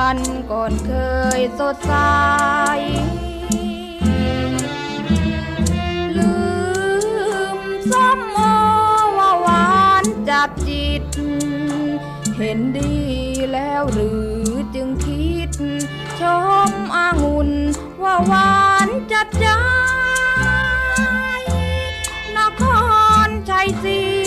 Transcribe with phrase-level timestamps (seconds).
[0.00, 0.92] ก่อนเค
[1.38, 1.94] ยสดใส
[6.18, 6.34] ลื
[7.58, 8.38] มซ้ำโอ
[9.18, 9.70] ว่าหวา
[10.02, 11.02] นจับจิต
[12.36, 12.96] เห็นดี
[13.52, 14.10] แล้วหรื
[14.44, 15.50] อจึงคิด
[16.20, 16.22] ช
[16.68, 17.50] มอางุ่น
[18.02, 19.46] ว่าหวานจับใจ
[22.36, 22.62] นค
[23.26, 24.19] รชัยศรี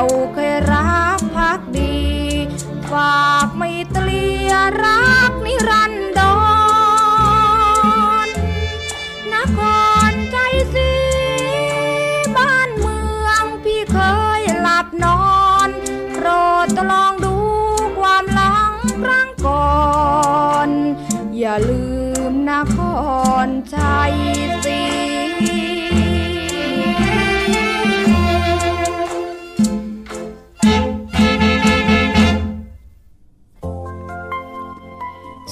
[0.00, 0.29] อ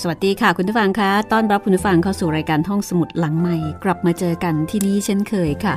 [0.03, 5.75] สวัสดีค่ะคุณผู้ฟังคะต้อนรับคุณผู้ฟังเข้าสู่รายการห้องสมุดหลังใหม่ กลับมาเจอกันที่นี่เช่นเคยค่ะ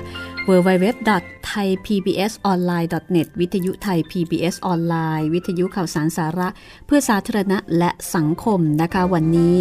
[0.48, 6.48] www.thaipbsonline.net วิทยุไทย PBS ออนไลน์วิทยุข่าวสารสาระ
[6.86, 9.60] เพื่อสาธารณะและสังคมนะคะ วันนี้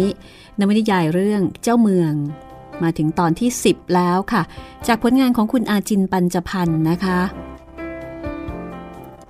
[0.59, 2.13] นวนิยายเรื่องเจ้าเมือง
[2.83, 4.41] มาถึงตอนที่ 10 แล้วค่ะ
[4.87, 7.19] จากผลงานของคุณอาจินปัญจพันธ์นะคะ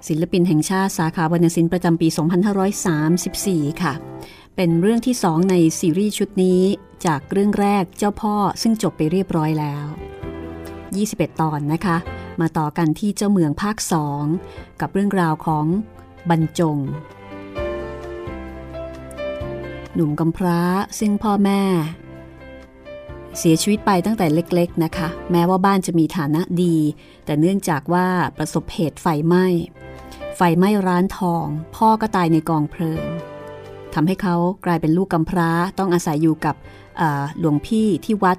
[0.07, 2.07] ศิลปินแห่งชาติสาขาวรรณศิลป์ประจำปี
[2.93, 3.93] 2534 ค่ะ
[4.63, 6.61] เป็นเรื่องที่สองในซีรีส์ชุดนี้
[7.05, 9.85] จากเรื่องแรกเจ้าพ่อซึ่งจบไปเรียบร้อยแล้ว
[10.83, 11.97] 21 ตอนนะคะ
[12.41, 13.77] มาต่อกันที่เจ้าเมืองภาค
[14.27, 15.65] 2กับเรื่องราวของ
[16.29, 16.77] บรรจง
[19.93, 20.61] หนุ่มกำพร้า
[20.99, 21.61] ซึ่งพ่อแม่
[23.37, 26.77] เสียชีวิตไปตั้งแต่เล็กๆนะคะ แม้ว่าบ้านจะมีฐานะดี
[27.25, 28.07] แต่เนื่องจากว่า
[28.37, 29.45] ประสบเหตุไฟไหม้
[30.37, 31.45] ไฟไหม้ร้านทอง
[31.75, 33.05] พ่อก็ตายในกองเพลิง
[33.93, 34.35] ทำให้เขา
[34.65, 35.49] กลายเป็นลูกกำพร้า
[35.79, 36.55] ต้องอาศัยอยู่กับ
[37.39, 38.37] หลวงพี่ที่วัด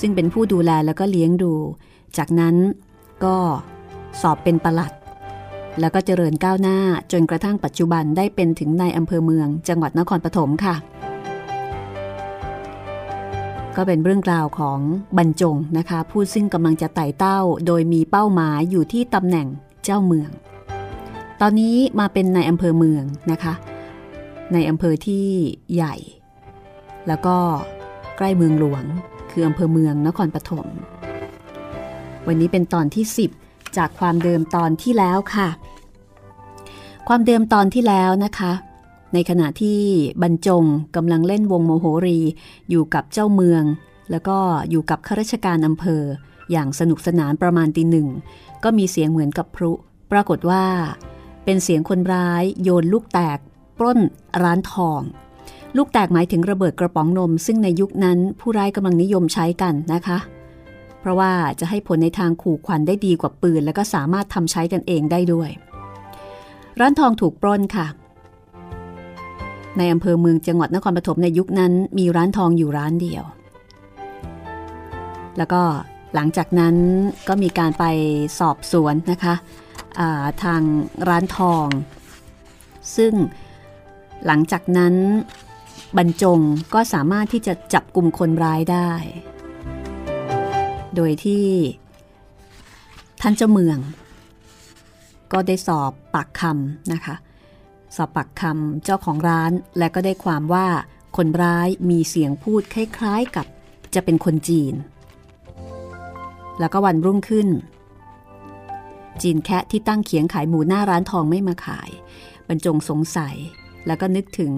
[0.00, 1.52] ซึ่งเป็นผู้ดูแลแล้วก็เลี้ยงดู
[2.16, 2.56] จากนั้น
[3.24, 3.36] ก็
[4.20, 4.92] สอบเป็นประหลัด
[5.80, 6.78] แล้วก็เจริญก้าวหน้า
[7.12, 10.74] จนกระทั่งปัจจุบันได้เป็นถึงนายอำเภอเมือง จังหวัดนครปฐมค่ะ
[13.76, 14.78] ก็เป็นเรื่องราวของ
[15.18, 19.46] บรรจงนะคะ ผู้ซึ่งกำลังจะไต่เต้า โดยมีเป้าหมายอยู่ที่ตำแหน่ง
[19.84, 20.30] เจ้าเมือง
[21.40, 23.52] ตอนนี้มาเป็นนายอำเภอเมืองนะคะ
[24.52, 25.26] ในอำเภอที่
[25.74, 25.94] ใหญ่
[27.08, 27.36] แล้วก็
[28.16, 28.84] ใกล้เมืองหลวง
[29.30, 30.66] คืออำเภอเมืองนครปฐม
[32.26, 33.04] วันนี้เป็นตอนที่
[33.40, 35.48] 10 จากความเดิมตอนที่แล้วค่ะ
[37.08, 38.52] ความเดิมตอนที่แล้วนะคะ
[39.14, 39.80] ในขณะที่
[40.22, 40.64] บรรจง
[40.96, 42.18] กำลังเล่นวงโมโหรี
[42.70, 43.62] อยู่กับเจ้าเมือง
[44.10, 44.38] แล้วก็
[44.70, 46.02] อยู่กับข้าราชการอำเภอ
[46.50, 48.08] อย่างสนุกสนานประมาณตีหนึ่ง
[48.64, 49.72] ก็มีเสียงเหมือนกับพลุ
[50.12, 50.64] ปรากฏว่า
[51.44, 53.38] เป็นเสียงคนร้ายโยนลูกแตก
[53.78, 53.98] ปล้น
[54.42, 55.00] ร้านทอง
[55.76, 60.18] ลูกแตกหมายถึงระเบิดกระป๋องนม ซึ่งในยุคนั้นผู้ร้ายกำลังนิยมใช้กันนะคะ
[61.00, 65.50] เพราะว่าจะให้ผลในทางขู่ขวัญได้ดีกว่าปืน แล้วก็สามารถทำใช้กันเองได้ด้วย
[66.80, 67.86] ร้านทองถูกปล้นค่ะ
[69.78, 73.24] ในอำเภอเมืองจังหวัดนครปฐมในยุคนั้น มีร้านทองอยู่ร้านเดียว
[75.38, 75.62] แล้วก็
[76.14, 76.74] หลังจากนั้น
[77.28, 77.84] ก็มีการไป
[78.38, 79.34] สอบสวนนะคะ
[80.44, 80.62] ทาง
[81.08, 81.66] ร้านทอง
[82.96, 83.12] ซึ่ง
[84.26, 84.94] หลังจากนั้น
[85.96, 86.40] บรรจง
[86.74, 88.90] ก็สามารถที่จะจับกลุ่มคนร้ายได้
[90.96, 91.46] โดยที่
[93.20, 93.78] ท่านเจ้าเมือง
[95.32, 97.14] ก็ได้สอบปากคำนะคะ
[97.96, 100.66] สอบปากคำเจ้าของร้านและก็ได้ความว่า
[101.16, 103.46] คนร้ายมีเสียงพูดคล้ายๆกับ
[103.94, 104.74] จะเป็นคนจีน
[106.60, 107.48] แล้วก็วันรุ่งขึ้น
[109.22, 111.90] จีนแคะที่ตั้งเขียงขายหมูหน้าร้านทองไม่มาขาย
[112.48, 113.36] บรรจงสงสัย
[113.86, 114.52] แล้วก็นึกถึง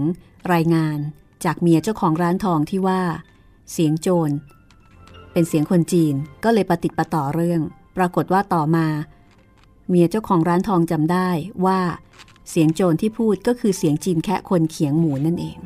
[0.53, 0.99] รายงาน
[1.45, 3.03] จากเมียเจ้าของร้านทองที่ว่า
[3.73, 4.31] เสียงโจร
[5.33, 6.15] เป็นเสียงคนจีน
[6.45, 7.61] ก็เลยปฏิติดประต่อเรื่อง
[7.97, 8.87] ปรากฏว่าต่อมา
[9.89, 11.29] เมียเจ้าของร้านทองจำได้
[11.67, 11.81] ว่า
[12.51, 15.59] เสียงโจรที่พูดก็คือเสียงจีนแค่คนเขียงหมูนั่นเอง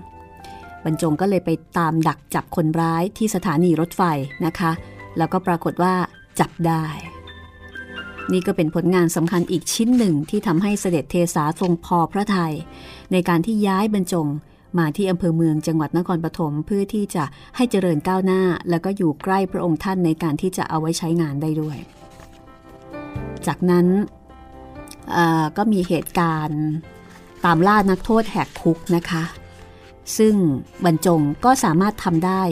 [0.85, 4.03] บรรจงก็เลยไปตามดักจับคนร้ายที่สถานีรถไฟ
[4.47, 4.73] นะคะ
[5.19, 5.95] แล้วก็ปรากฏว่า
[6.41, 6.85] จับได้
[8.33, 12.55] นี่ก็เป็นผลงานสำคัญอีกชิ้นหนึ่งที่ทำให้เสด็จเทสาทรงพอพระทยัย
[13.13, 14.27] ในการที่ย้ายบรรจง
[14.79, 17.25] มาที่อำเภอเมืองจังหวัดนครปฐมเพื่อที่จะ
[17.57, 21.77] ให้เจริญก้าวหน้า แล้วก็อยู่ใกล้พระองค์ท่านในการที่จะเอาไว้ใช้งานได้ด้วย
[23.47, 23.87] จากนั้น
[25.57, 26.63] ก็มีเหตุการณ์
[27.45, 29.25] ตามล่านักโทษแหกคุกนะคะ
[30.19, 30.35] ซึ่ง
[30.85, 32.43] บรรจงก็สามารถทำได้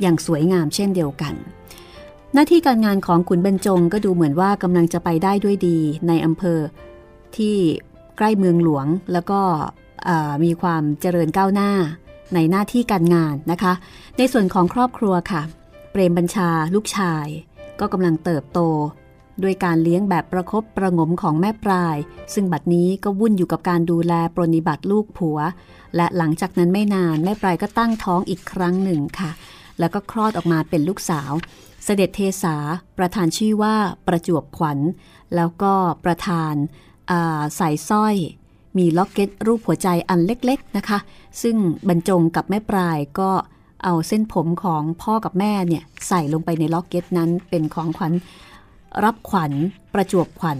[0.00, 1.34] อย่างสวยงามเช่นเดียวกัน
[2.34, 6.60] หน้าที่การงานของขุนบรรจงก็ดูเหมือนว่ากำลังจะไปได้ด้วยดีในอำเภอ
[7.36, 7.56] ที่
[8.16, 9.40] ใกล้เมืองหลวงแล้วก็
[10.44, 11.70] มีความเจริญก้าวหน้า
[12.34, 13.72] ในหน้าที่การงานนะคะ
[14.18, 15.42] ในส่วนของครอบครัวค่ะ
[15.90, 17.26] เปรมบัญชาลูกชาย
[17.80, 18.60] ก็กำลังเติบโต
[19.42, 21.96] ด้วยการเลี้ยงแบบประครบประงมของแม่ปลาย
[22.34, 25.38] ซึ่งบัดนี้ก็วุ่นอยู่กับการดูแลปรนิบัติลูกผัว
[25.96, 29.30] และหลังจากนั้นไม่นานแม่ปลายก็ตั้งท้องอีกครั้งหนึ่งค่ะ
[29.78, 31.32] แล้วก็คลอดออกมาเป็นลูกสาว
[31.84, 32.56] เสด็จเทศา
[32.98, 33.74] ประทานชื่อว่า
[34.06, 34.78] ประจวบขวัญ
[35.36, 35.72] แล้วก็
[36.04, 38.14] ประทานสายสร้อย
[38.78, 40.98] มีล็อกเก็ตรูปหัวใจอันเล็กๆนะคะ
[41.42, 41.56] ซึ่ง
[41.88, 43.30] บรรจงกับแม่ปลายก็
[43.84, 48.12] เอาเส้นผมของพ่อกับแม่เนี่ยใส่ลงไปในล็อกเก็ตนั้นเป็นของขวัญ
[49.04, 49.52] รับขวัญ
[49.94, 50.58] ประจวบขวัญ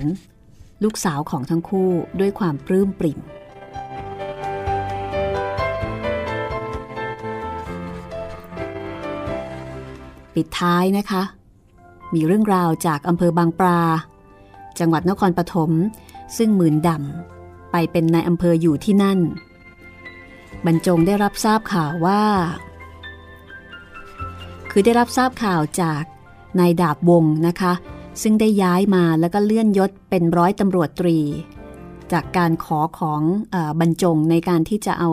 [0.85, 1.91] ลูกสาวของทั้งคู่
[2.21, 3.19] ด้วยความปลื้มปริ่ม
[10.35, 11.23] ปิดท้ายนะคะ
[12.15, 13.81] มีเรื่องราวจากอำเภอบางปลา
[14.79, 15.71] จังหวัดนครปฐม
[16.37, 19.19] ซึ่งหมื่นดำไปเป็นนายอำเภออยู่ที่นั่น
[20.67, 22.23] บรรจงได้รับทราบข่าวว่า
[24.71, 26.03] คือได้รับทราบข่าวจาก
[26.61, 27.73] นายดาบวงนะคะ
[28.23, 31.19] ซึ่งได้ย้ายมาแล้วก็เลื่อนยศเป็นร้อยตำรวจตรี
[32.13, 33.21] จากการขอของ
[33.55, 35.11] อบรรจงในการที่จะเอา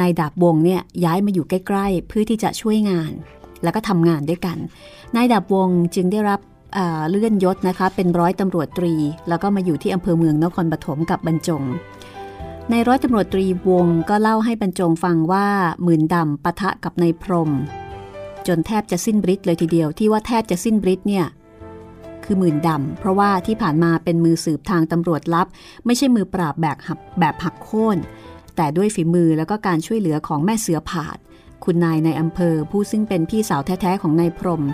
[0.00, 3.12] นายดาบวงเนี่ยย้ายมาอยู่ใกล้ ๆ เพื่อที่จะช่วยงาน
[3.62, 4.56] แล้วก็ทำงานด้วยกัน
[5.14, 6.40] นายดาบวงจึงได้รับ
[7.10, 8.94] เลื่อนยศนะคะเป็นร้อยตำรวจตรี
[9.28, 11.62] แล้วก็มาอยู่ที่อำเภอเมืองนครปฐมกับบรรจง
[12.70, 15.46] ในร้อยตำรวจตรีวงก็เล่าให้บรรจงฟังว่า
[15.82, 17.50] หมื่นดำปะทะกับนายพรม
[18.46, 21.26] จนแทบจะสิ้นบริษเลยทีเดียวที่ว่าแทบจะสิ้นบริษเนี่ย
[22.24, 25.46] คือหมื่นดำเพราะว่าที่ผ่านมาเป็นมือสืบทางตำรวจลับ
[25.86, 27.98] ไม่ใช่มือปราบแบบหักแบบหักโค่น
[28.56, 31.18] แต่ด้วยฝีมือแล้วก็การช่วยเหลือของแม่เสือผาด
[31.64, 34.64] คุณนายในอำเภอผู้ซึ่งเป็นพี่สาวแท้ๆของนายพรม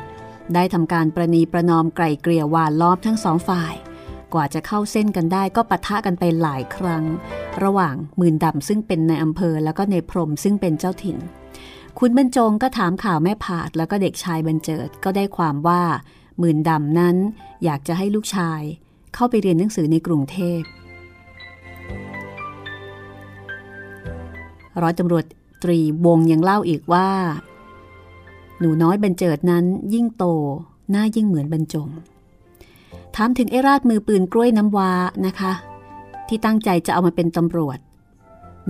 [0.54, 3.74] ได้ทำการประนีประนอมไกลเกลี่ยวานล้อมทั้งสองฝ่าย
[4.34, 7.04] กว่าจะเข้าเส้นกันได้ก็ปะทะกันไปหลายครั้ง
[7.62, 11.18] ระหว่างหมื่นดำซึ่งเป็นในอำเภอแล้วก็ในพรมซึ่งเป็นเจ้าถิ่น
[11.98, 15.82] คุณบรรจงก็ถามข่าวแม่ผาดแล้วก็เด็กชายบรรเจิดก็ได้ความว่า
[16.38, 17.16] หมื่นดำนั้น
[17.64, 18.60] อยากจะให้ลูกชาย
[19.14, 20.60] เข้าไปเรียนหนังสือในกรุงเทพ
[24.82, 25.24] ร้อยตำรวจ
[25.62, 27.08] ตรีวงยังเล่าอีกว่า
[28.58, 30.24] หนูน้อยบรรเจิดนั้นยิ่งโต
[30.90, 31.88] หน้ายิ่งเหมือนบรรจง
[33.16, 34.92] ถามถึงไอราดมือปืนกล้วยน้ำวา
[35.26, 35.52] นะคะ
[36.28, 37.78] ที่ตั้งใจจะเอามาเป็นตำรวจ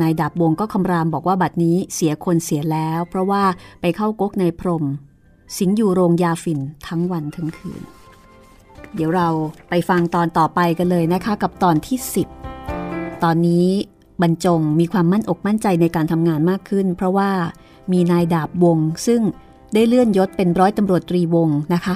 [0.00, 3.42] นายดาบวงก็คำรามบอกว่าบัดนี้เสียคนเสียแล้ว เพราะว่า
[3.80, 4.84] ไปเข้าก๊กในพรม
[5.58, 7.82] สิงอยู่โรงยาฝิ่นทั้งวันทั้งคืน
[8.94, 9.28] เดี๋ยวเรา
[9.68, 11.98] ไปฟังตอนต่อไปกันเลยนะคะ กับตอนที่
[12.56, 13.66] 10 ตอนนี้
[14.22, 17.30] บรรจงมีความมั่นอกมั่นใจในการทำงานมากขึ้น เพราะว่า
[17.92, 19.20] มีนายดาบวง ซึ่ง
[19.74, 21.94] ได้เลื่อนยศเป็นร้อยตำรวจตรีวงนะคะ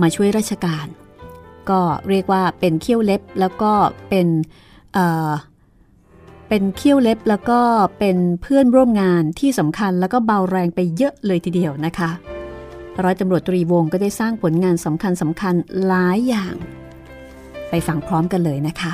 [0.00, 0.86] มาช่วยราชการ
[1.70, 3.72] ก็เรียกว่าเป็นเขี้ยวเล็บแล้วก็
[4.08, 4.26] เป็น
[4.94, 5.30] เอ่อ
[6.48, 7.60] เป็นเขี้ยวเล็บแล้วก็
[7.98, 12.10] เป็นเพื่อนร่วมงานที่สำคัญแล้วก็เบาแรงไปเยอะเลยทีเดียวนะคะ
[13.04, 15.54] ร้อยตำรวจตรีวงก็ได้สร้างผลงานสำคัญสำคัญ
[15.86, 16.54] หลายอย่าง
[17.70, 18.92] ไปฟังพร้อมกันเลยนะคะ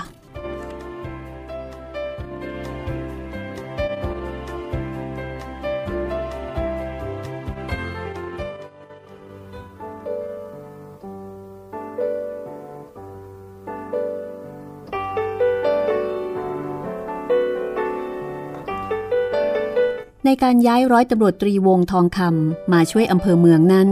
[20.26, 23.88] ในการย้ายร้อยตำรวจตรีวงทองคำมาช่วยอำเภอเมืองนั้น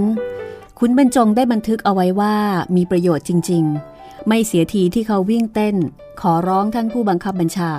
[0.78, 2.36] คุณบรรจงได้บันทึกเอาไว้ว่า
[2.76, 3.64] มีประโยชน์จริง
[3.96, 5.76] ๆ ไม่เสียทีที่เขาวิ่งเต้น
[6.20, 7.72] ขอร้องท่านผู้บังคับบัญชา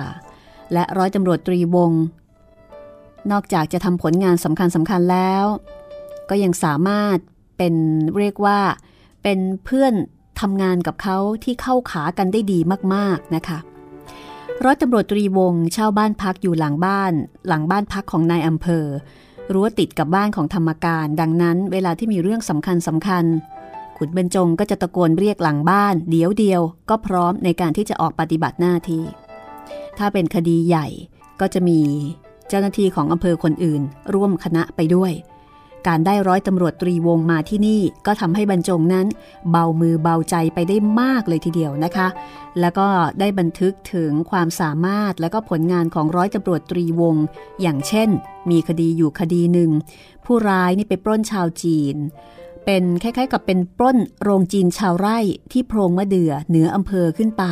[0.72, 1.92] และร้อยตำรวจตรีวง
[3.30, 5.44] นอกจากจะทำผลงานสำคัญสำคัญแล้ว
[6.30, 7.18] ก็ยังสามารถ
[7.58, 7.74] เป็น
[8.18, 8.58] เรียกว่า
[9.22, 9.94] เป็นเพื่อน
[10.40, 12.58] ทำงานกับเขาที่เข้าขากันได้ดี
[12.94, 13.58] มากๆนะคะ
[14.64, 17.12] ร้อยตำรวจตรีวงเช่าบ้านพักอยู่หลังบ้าน
[17.48, 18.86] หลังบ้านพักของนายอำเภอ
[19.52, 23.24] รั้วติดกับบ้านของธรรมการ ดังนั้นเวลาที่มีเรื่องสำคัญสำคัญ
[23.96, 29.04] ขุนเบญจงก็จะตะโกนเรียกหลังบ้าน เดียวเดียวก็พร้อมในการที่จะออกปฏิบัติหน้าที่
[29.98, 30.86] ถ้าเป็นคดีใหญ่
[31.40, 31.80] ก็จะมี
[32.48, 33.82] เจ้าหน้าที่ของอำเภอคนอื่น
[34.14, 35.12] ร่วมคณะไปด้วย
[35.86, 39.06] การได้ร้อยตำรวจตรีวงมาที่นี่ ก็ทำให้บรรจงนั้น
[39.50, 42.08] เบามือเบาใจไปได้มากเลยทีเดียวนะคะ
[42.60, 42.86] แล้วก็
[43.20, 47.16] ได้บันทึกถึงความสามารถและก็ผลงานของร้อยตำรวจตรีวง
[47.60, 48.08] อย่างเช่น
[48.50, 49.70] มีคดีอยู่คดีหนึ่ง
[50.24, 51.96] ผู้ร้ายนี่ไปปล้นชาวจีน
[52.64, 55.18] เป็นคล้ายๆ กับเป็นปล้นโรงจีนชาวไร่
[55.52, 57.44] ที่โพรงมะเดื่อเหนืออำเภอขึ้นไป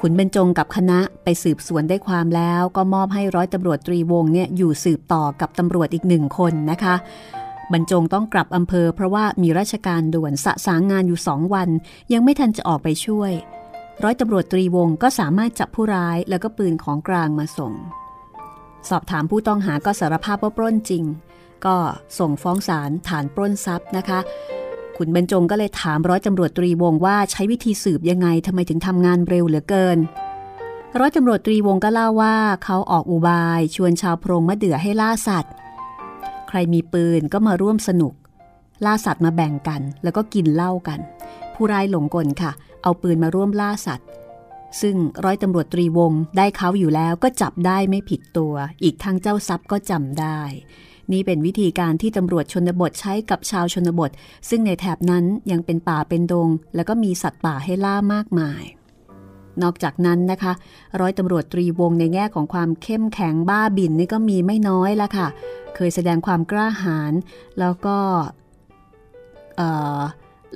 [0.00, 6.94] ขุนเบญจงกับคณะไปสืบสวนได้ความแล้วก็มอบให้ร้อยตำรวจตรีวงเนี่ยอยู่สืบต่อกับตำรวจอีกหนึ่งคนนะคะ
[7.72, 11.68] บรรจงต้องกลับอำเภอเพราะว่ามีราชการด่วนสะสางงานอยู่สองวัน
[12.12, 13.32] ยังไม่ทันจะออกไปช่วย
[14.02, 17.72] ร้อยตำรวจตรีวงก็สามารถจับผู้ร้ายแล้วก็ปืนของกลางมาส่ง
[18.88, 21.04] สอบถามผู้ต้องหาก็สารภาพว่าปล้นจริง
[21.66, 21.76] ก็
[22.18, 24.18] ส่งฟ้องศาลฐานปล้นทรัพย์นะคะ
[24.98, 29.98] ขุนบรรจงก็เลยถามร้อยตำรวจตรีวงว่าใช้วิธีสืบยังไงทำไมถึงทำงานเร็วเหลือเกิน
[30.98, 35.52] ร้อยตำรวจตรีวงก็เล่าว่าเขาออกอุบายชวนชาวโพรงมะเดื่อให้ล่าสัตว์
[36.48, 38.14] ใครมีปืนก็มาร่วมสนุก
[38.84, 41.00] ล่าสัตว์มาแบ่งกัน แล้วก็กินเหล้ากัน
[41.54, 42.52] ผู้ร้ายหลงกลค่ะ
[42.82, 44.08] เอาปืนมาร่วมล่าสัตว์
[44.80, 50.40] ซึ่งร้อยตำรวจตรีวงได้เขาอยู่แล้วก็จับได้ไม่ผิดตัว อีกทั้งเจ้าทรัพย์ก็จำได้
[51.12, 54.10] นี่เป็นวิธีการที่ตำรวจชนบทใช้กับชาวชนบท
[54.48, 58.62] ซึ่งในแถบนั้นยังเป็นป่าเป็นดง แล้วก็มีสัตว์ป่าให้ล่ามากมาย
[59.62, 60.52] นอกจากนั้นนะคะ
[61.00, 65.28] ร้อยตำรวจตรีวงในแง่ของความเข้มแข็งบ้าบินนี่ก็มีไม่น้อยละค่ะ
[65.74, 67.12] เคยแสดงความกล้าหาญ
[67.60, 67.98] แล้วก็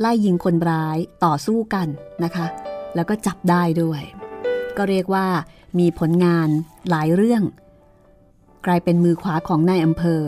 [0.01, 1.89] ไล่ยิงคนร้ายต่อสู้กัน
[2.25, 2.47] นะคะ
[2.95, 4.03] แล้วก็จับได้ด้วย
[4.77, 5.27] ก็เรียกว่า
[5.79, 6.49] มีผลงาน
[6.91, 7.43] หลายเรื่อง
[8.67, 10.23] กลายเป็นมือขวาของนายอำเภอ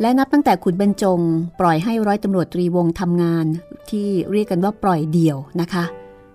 [0.00, 1.20] และนับตั้งแต่ขุนบรรจง
[1.60, 3.46] ปล่อยให้ร้อยตำรวจตรีวงทำงาน
[3.90, 5.84] ที่เรียกกันว่าปล่อยเดี่ยวนะคะ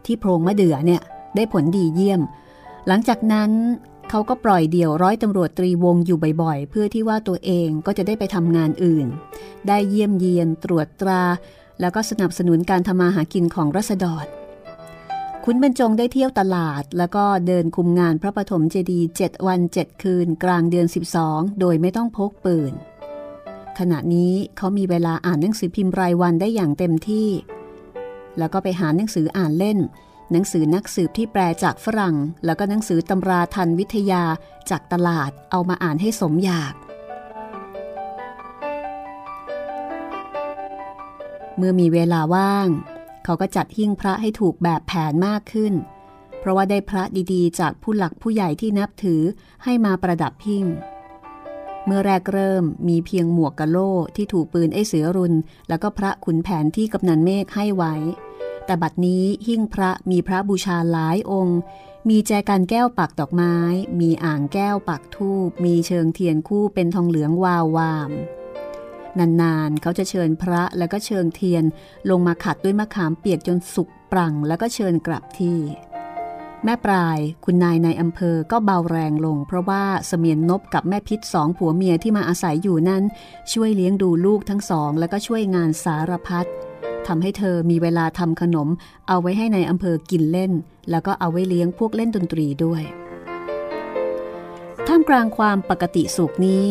[0.06, 1.02] ที่โพรงมะเดื่อเนี่ย
[1.36, 2.22] ได้ผลดีเยี่ยม
[2.88, 3.52] หลังจากนั้น
[4.10, 9.08] เขาก็ปล่อยเดี่ยวร้อยตำรวจตรีวงอยู่บ่อยๆ เพื่อที่ว่าตัวเองก็จะได้ไปทำงานอื่น
[9.68, 11.22] ได้เยี่ยมเยียนตรวจตรา
[11.82, 14.26] แล้วก็สนับสนุนการทำมาหากินของรัษฎร
[15.48, 20.88] คุณบรรจงได้เที่ยวตลาด แล้วก็เดินคุมงานพระปฐมเจดีย์7วัน 7 คืนกลางเดือน
[21.24, 22.74] 12 โดยไม่ต้องพกปืน
[23.80, 27.30] ขณะนี้เขามีเวลาอ่านหนังสือพิมพ์รายวันได้อย่างเต็มที่
[28.38, 29.80] แล้วก็ไปหาหนังสืออ่านเล่น
[30.32, 34.24] หนังสือนักสืบที่แปลจากฝรั่ง แล้วก็หนังสือตำราทันวิทยา
[34.70, 36.74] จากตลาดเอามาอ่านให้สมอยาก
[41.58, 42.70] เมื่อมีเวลาว่าง
[43.24, 45.74] เขาก็จัดหิ้งพระให้ถูกแบบแผนมากขึ้น
[46.40, 47.04] เพราะว่าได้พระ
[47.34, 49.22] ดีๆ จากผู้หลักผู้ใหญ่ที่นับถือ
[49.64, 50.66] ให้มาประดับหิ้ง
[51.86, 55.34] เมื่อแรกเริ่มมีเพียงหมวกกะโล่ที่ถูกปืนไอ้เสือรุน
[55.70, 57.96] แล้วก็พระขุนแผนที่กำนันเมฆให้ไว้
[58.66, 61.60] แต่บัดนี้หิ้งพระมีพระบูชาหลายองค์
[62.10, 63.56] มีแจกันแก้วปักดอกไม้
[64.00, 68.12] มีอ่างแก้วปักทูบมีเชิงเทียนคู่เป็นทองเหลืองวาววาม
[69.20, 71.64] นานๆ เขาจะเชิญพระแล้วก็เชิญเทียน
[72.10, 75.60] ลงมาขัดด้วยมะขามเปียกจนสุกปรังแล้วก็เชิญกลับที่
[76.66, 83.04] แม่ปลายคุณนายในอำเภอก็เบาแรงลง เพราะว่าเสมียนนบกับแม่พิษสองผัวเมียที่มาอาศัยอยู่นั้น
[83.54, 86.48] ช่วยเลี้ยงดูลูกทั้งสอง แล้วก็ช่วยงานสารพัด
[87.08, 88.70] ทำให้เธอมีเวลาทำขนม
[89.08, 90.52] เอาไว้ให้ในอำเภอกินเล่น
[90.90, 92.84] แล้วก็เอาไว้เลี้ยงพวกเล่นดนตรีด้วย
[94.88, 96.68] ท่ามกลางความปกติสุขนี้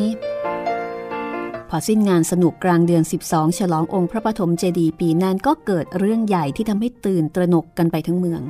[1.75, 8.43] พอสิ้นงานสนุกกลางเดือน 12 ฉลององค์พระปฐมเจดีย์ปีนั้นก็เกิดเรื่องใหญ่ที่ทำให้ตื่นตระหนกกันไปทั้งเมือง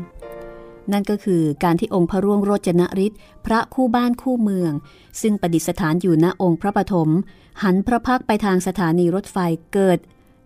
[0.92, 4.72] นั่นก็คือการที่องค์พระร่วงโรจนฤทธิ์พระคู่บ้านคู่เมือง
[5.20, 7.10] ซึ่งประดิษฐานอยู่ณองค์พระปฐม
[7.62, 9.36] หันพระพักไปทางสถานีรถไฟ
[9.72, 9.98] เกิด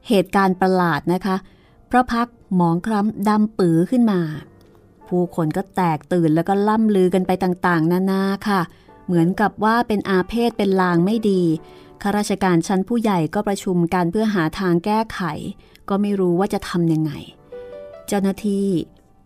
[0.09, 1.37] เหตุการณ์ประหลาดนะคะ
[1.91, 4.21] พระพักหมองคล้ำดำปือขึ้นมา
[5.09, 8.61] ผู้คนก็แตกตื่นแล้วก็ล่ำลือกันไปต่างๆ นานาค่ะ
[9.07, 11.43] เหมือนกับว่าเป็นอาเพศเป็นลางไม่ดี
[12.03, 15.21] ข้าราชการชั้นผู้ใหญ่ก็ประชุมกันเพื่อหาทางแก้ไข
[15.89, 17.13] ก็ไม่รู้ว่าจะทำยังไง
[18.07, 18.69] เจ้าหน้าที่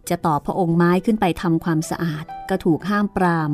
[0.09, 3.51] จะต่อพระองค์ไม้ขึ้นไปทำความสะอาด ก็ถูกห้ามปราม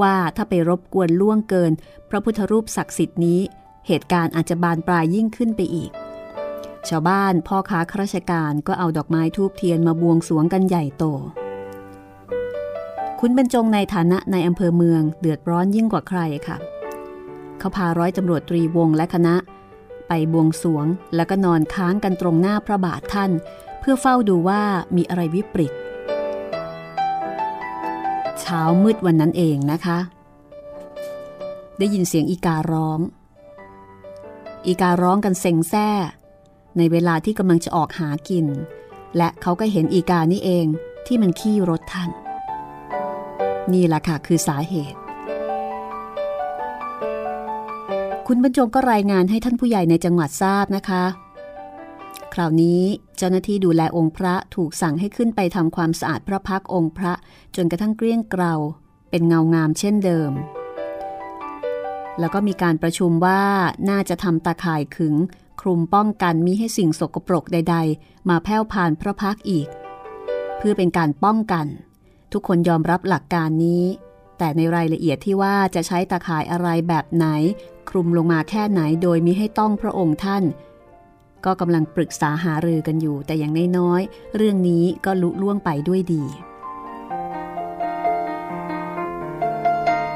[0.00, 1.72] ว่าถ้าไปรบกวนล่วงเกิน
[2.10, 3.40] พระพุทธรูปศักดิ์สิทธิ์นี้
[3.86, 5.90] เหตุการณ์อาจจะบานปลายยิ่งขึ้นไปอีก
[6.88, 11.04] ชาวบ้านพ่อค้าข้าราชการก็เอาดอกไม้ทูบเทียนมาบวงสวงกันใหญ่โต
[13.20, 19.34] คุณบรรจงในฐานะในอำเภอเมืองเดือดร้อนยิ่งกว่าใครค่ะเเขาพาร้อยตำรวจตรีวงและคณะ
[20.08, 23.30] ไปบวงสวงแล้วก็นอนค้างกันตรงหน้าพระบาทท่าน
[23.80, 24.62] เพื่อเฝ้าดูว่า
[24.96, 25.74] มีอะไรวิปริต
[28.40, 29.98] เช้ามืดวันนั้นเองนะคะ
[31.78, 33.00] ได้ยินเสียงอีการ้อง
[34.66, 35.88] อีการ้องกันเซ็งแซ่
[36.76, 38.46] ในเวลาที่กำลังจะออกหากิน
[39.16, 40.66] และเขาก็เห็นอีกานี่เอง
[41.06, 42.10] ที่มันขี้รถท่าน
[43.72, 44.99] นี่แหละค่ะคือสาเหตุ
[48.32, 51.04] คุณบรรจงก็รายงานให้ท่านผู้ใหญ่ในจังหวัดทราบนะคะ
[52.34, 52.82] คราวนี้
[53.16, 57.12] เจ้าหน้าที่ดูแลองค์พระถูกสั่งให้ขึ้นไปทำความสะอาดพระพักองค์พระ
[57.56, 58.54] จนกระทั่งเกลี้ยงเกลา
[59.10, 60.32] เป็นเงางามเช่นเดิม
[62.18, 63.42] แล้วก็มีการประชุมว่า
[63.90, 65.14] น่าจะทำตาข่ายขึง
[65.60, 69.68] คลุมป้องกันมิให้สิ่งสกปรกใด ๆ มาแผ่วผ่านพระพักอีก
[70.58, 71.66] เพื่อเป็นการป้องกัน
[72.32, 73.84] ทุกคนยอมรับหลักการนี้
[74.42, 77.26] แต่ในรายละเอียดที่ว่าจะใช้ตาข่ายอะไรแบบไหน
[77.90, 80.44] คลุมลงมาแค่ไหนโดยมิให้ต้องพระองค์ท่าน
[81.44, 86.24] ก็กำลังปรึกษาหารือกันอยู่ แต่อย่างน้อยๆเรื่องนี้ก็ลุล่วงไปด้วยดี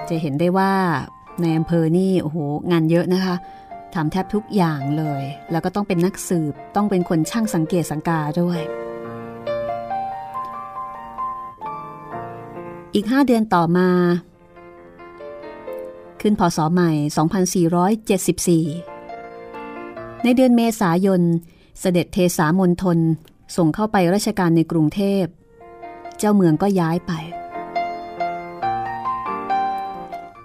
[0.08, 0.72] จะเห็นได้ว่า
[1.40, 2.38] ในอำเภอนี่โอ้โห
[2.72, 3.36] งานเยอะนะคะ
[3.94, 8.60] ทำแทบทุกอย่างเลย แล้วก็ต้องเป็นนักสืบต้องเป็นคนช่างสังเกตสังกาด้วย
[12.94, 13.88] อีกห้าเดือนต่อมา
[16.20, 16.90] ขึ้นพศใหม่
[18.78, 21.22] 2474 ในเดือนเมษายน
[21.80, 22.98] เสด็จเทสามนทน
[23.56, 25.24] ส่งเข้าไปราชการในกรุงเทพ
[26.18, 27.12] เจ้าเมืองก็ย้ายไป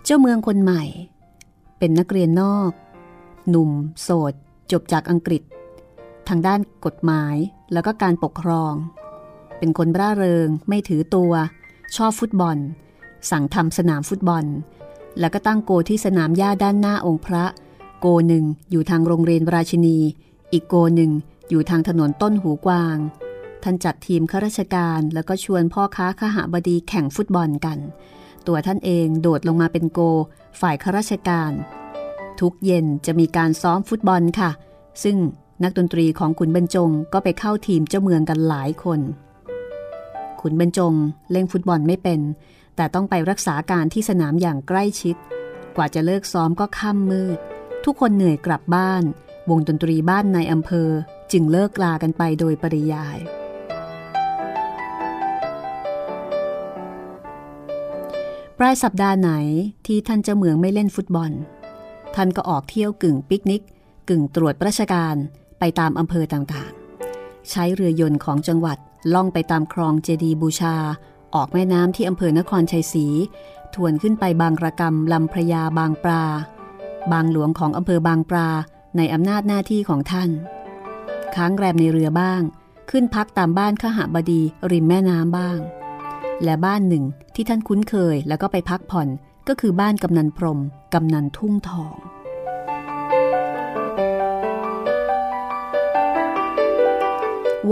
[0.03, 0.83] เจ้าเมืองคนใหม่
[1.79, 2.71] เป็นนักเรียนนอก
[3.49, 4.33] หนุ่ม โสด
[4.71, 5.43] จบจากอังกฤษ
[6.27, 7.35] ทางด้านกฎหมาย
[7.73, 8.73] แล้วก็การปกครอง
[9.57, 11.33] เป็นคนร่าเริงไม่ถือตัว
[11.95, 12.57] ชอบฟุตบอล
[13.31, 14.45] สั่งทำสนามฟุตบอล
[15.19, 17.45] แล้วก็ตั้งโกที่สนามหญ้าด้านหน้าองค์พระ
[17.99, 19.97] โกหนึ่งอยู่ทางโรงเรียนราชินี
[20.53, 21.11] อีกโกหนึ่ง
[21.49, 22.97] อยู่ทางถนนต้นหูกวาง
[23.63, 27.79] ท่านจัดทีมข้าราชการแล้วก็ชวนพ่อค้าข้าหาบดีแข่งฟุตบอลกัน
[28.47, 29.99] ตัวท่านเองโดดลงมาเป็นโก
[30.61, 31.51] ฝ่ายข้าราชการ
[32.39, 34.51] ทุกเย็นจะมีการซ้อมฟุตบอลค่ะ
[35.03, 35.17] ซึ่ง
[35.63, 38.99] นักดนตรีของขุนบรรจงก็ไปเข้าทีมเจ้าเมืองกันหลายคน
[40.41, 40.93] ขุนบรรจง
[41.31, 42.21] เล่นฟุตบอลไม่เป็น
[42.75, 45.15] แต่ต้องไปรักษาการที่สนามอย่างใกล้ชิด
[45.75, 47.37] กว่าจะเลิกซ้อมก็ค่ำมืด
[47.85, 49.03] ทุกคนเหนื่อยกลับบ้าน
[49.49, 50.89] วงดนตรีบ้านในอำเภอ
[51.31, 53.17] จึงเลิกลากันไปโดยปริยาย
[58.57, 59.31] ปลายสัปดาห์ไหน
[59.85, 61.31] ที่ท่านเจ้าเมืองไม่เล่นฟุตบอล
[62.15, 63.63] ท่านก็ออกเที่ยวกึ่งปิกนิก
[64.09, 65.15] กึ่งตรวจราชการ
[65.59, 68.77] ไปตามอำเภอต่างๆ ใช้เรือยนต์ของจังหวัด
[69.13, 70.75] ล่องไปตามคลองเจดีบูชา
[71.35, 73.05] ออกแม่น้ำที่อำเภอนครชัยศรี
[73.73, 76.23] ทวนขึ้นไปบางระกำลำพระยาบางปลา
[77.11, 78.47] บางหลวงของอำเภอบางปลา
[78.97, 80.29] ในอำนาจหน้าที่ของท่าน
[81.35, 82.41] ค้างแรมในเรือบ้าง
[82.91, 85.59] ขึ้นพักตามบ้านขหบดีริมแม่น้ำบ้าง
[86.43, 87.03] และบ้านหนึ่ง
[87.35, 89.07] ที่ท่านคุ้นเคยแล้วก็ไปพักผ่อน
[89.47, 90.59] ก็คือบ้านกำนันพรม
[90.93, 91.95] กำนันทุ่งทอง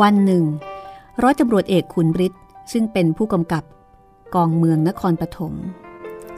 [0.01, 0.43] วันหนึ่ง
[1.23, 2.39] ร้อยตำรวจเอกขุนฤทธิ
[2.71, 3.63] ซึ่งเป็นผู้กำกับ
[4.35, 5.53] กองเมืองนครปฐม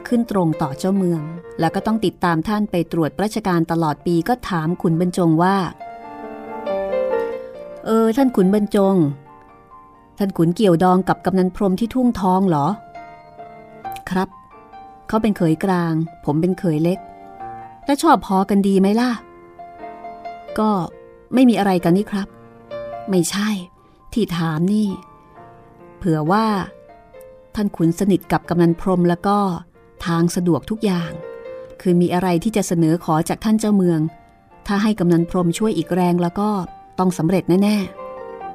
[0.08, 1.20] ขึ้นตรงต่อเจ้าเมือง
[1.60, 5.56] แล้วก็ต้องติดตามท่านไปตรวจราชการตลอดปีก็ถามขุนบรรจงว่า
[7.86, 8.96] เออ ท่านขุนบรรจง
[10.18, 12.66] ท่านขุนเกี่ยวดองกับกำนันพรมที่ทุ่งทองเหรอ
[14.10, 14.28] ครับ
[15.08, 15.92] เขาเป็นเขยกลาง
[16.24, 16.98] ผมเป็นเขยเล็ก
[17.86, 19.10] แล้วชอบพอกันดีไหมล่ะ
[20.58, 20.70] ก็
[21.34, 22.28] ไม่มีอะไรกันนี่ครับ
[23.10, 23.48] ไม่ใช่
[24.14, 24.88] ที่ถามนี่
[25.98, 26.46] เผื่อว่า
[27.54, 29.38] ท่านขุนสนิทกับกำนันพรมแล้วก็
[30.06, 31.10] ทางสะดวกทุกอย่าง
[31.80, 34.00] คือมีอะไรที่จะเสนอขอจากท่านเจ้าเมือง
[34.66, 36.50] ถ้าให้กำนันพรมช่วยอีกแรงแล้วก็
[36.98, 37.76] ต้องสำเร็จแน่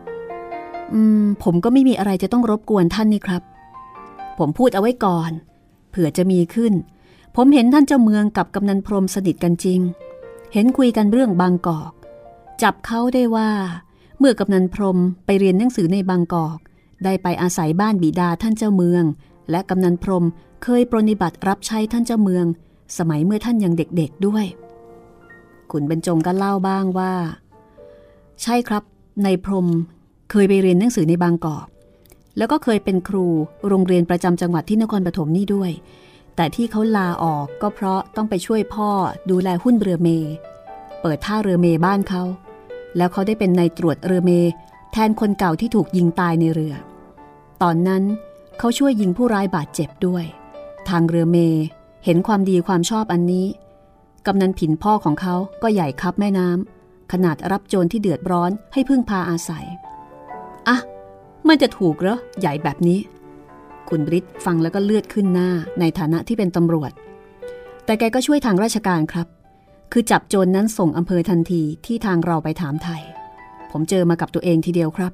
[0.07, 3.43] ๆ อืม ผมก็ไม่มีอะไรจะต้องรบกวนท่านนี่ครับ
[4.37, 5.31] ผมพูดเอาไว้ก่อน
[5.89, 6.73] เผื่อจะมีขึ้น
[7.35, 9.79] ผมเห็นท่านเจ้าเมืองกับกำนันพรมสนิทกันจริง
[10.53, 11.91] เห็นคุยกันเรื่องบางกอก
[12.61, 13.51] จับเขาได้ว่า
[14.19, 16.57] เมื่อกำนันพรมไปเรียนหนังสือในบางกอก
[17.03, 19.03] ได้ไปอาศัยบ้านบิดาท่านเจ้าเมือง
[19.51, 20.25] และกำนันพรม
[20.63, 22.45] เคยปรนิบัติรับใช้ท่านเจ้าเมือง
[22.97, 24.45] สมัยเมื่อท่านยังเด็กๆด้วย
[25.71, 27.13] ขุนบรรจงก็เล่าบ้างว่า
[28.41, 28.83] ใช่ครับ
[29.23, 29.67] ในพรม
[30.31, 31.67] เคยไปเรียนหนังสือในบางกอก
[32.37, 33.25] แล้วก็เคยเป็นครู
[33.67, 35.71] โรงเรียนประจำจังหวัดที่นครปฐมนี่ด้วย
[36.35, 38.89] แต่ที่เขาลาออกก็เพราะต้องไปช่วยพ่อ
[39.29, 40.09] ดูแลหุ้นเรือเม
[41.01, 42.23] เปิดท่าเรือเมบ้านเขา
[42.97, 44.31] แล้วเขาได้เป็นนายตรวจเรือเม
[44.91, 46.73] แทนคนเก่าที่ถูกยิงตายในเรือ
[47.61, 48.03] ตอนนั้น
[48.59, 50.25] เขาช่วยยิงผู้ร้ายบาดเจ็บด้วย
[50.89, 51.37] ทางเรือเม
[52.05, 53.47] เห็นความดีความชอบอันนี้
[54.25, 59.65] กำนันผินพ่อของเขาก็ใหญ่ครับแม่น้ำขนาดรับโจรที่เดือดร้อนให้พึ่งพาอาศัย
[60.67, 60.77] อะ
[61.47, 62.99] มันจะถูกเหรอ ใหญ่แบบนี้
[63.89, 66.91] คุณบริษฟังแล้วก็เลือดขึ้นหน้าในฐานะที่เป็นตำรวจ
[67.85, 69.27] แต่แกก็ช่วยทางราชการครับ
[69.91, 73.01] คือจับโจรนนั้นส่งอำเภอทันทีที่ทางเราไปถามไทย
[73.71, 75.13] ผมเจอมากับตัวเองทีเดียวครับ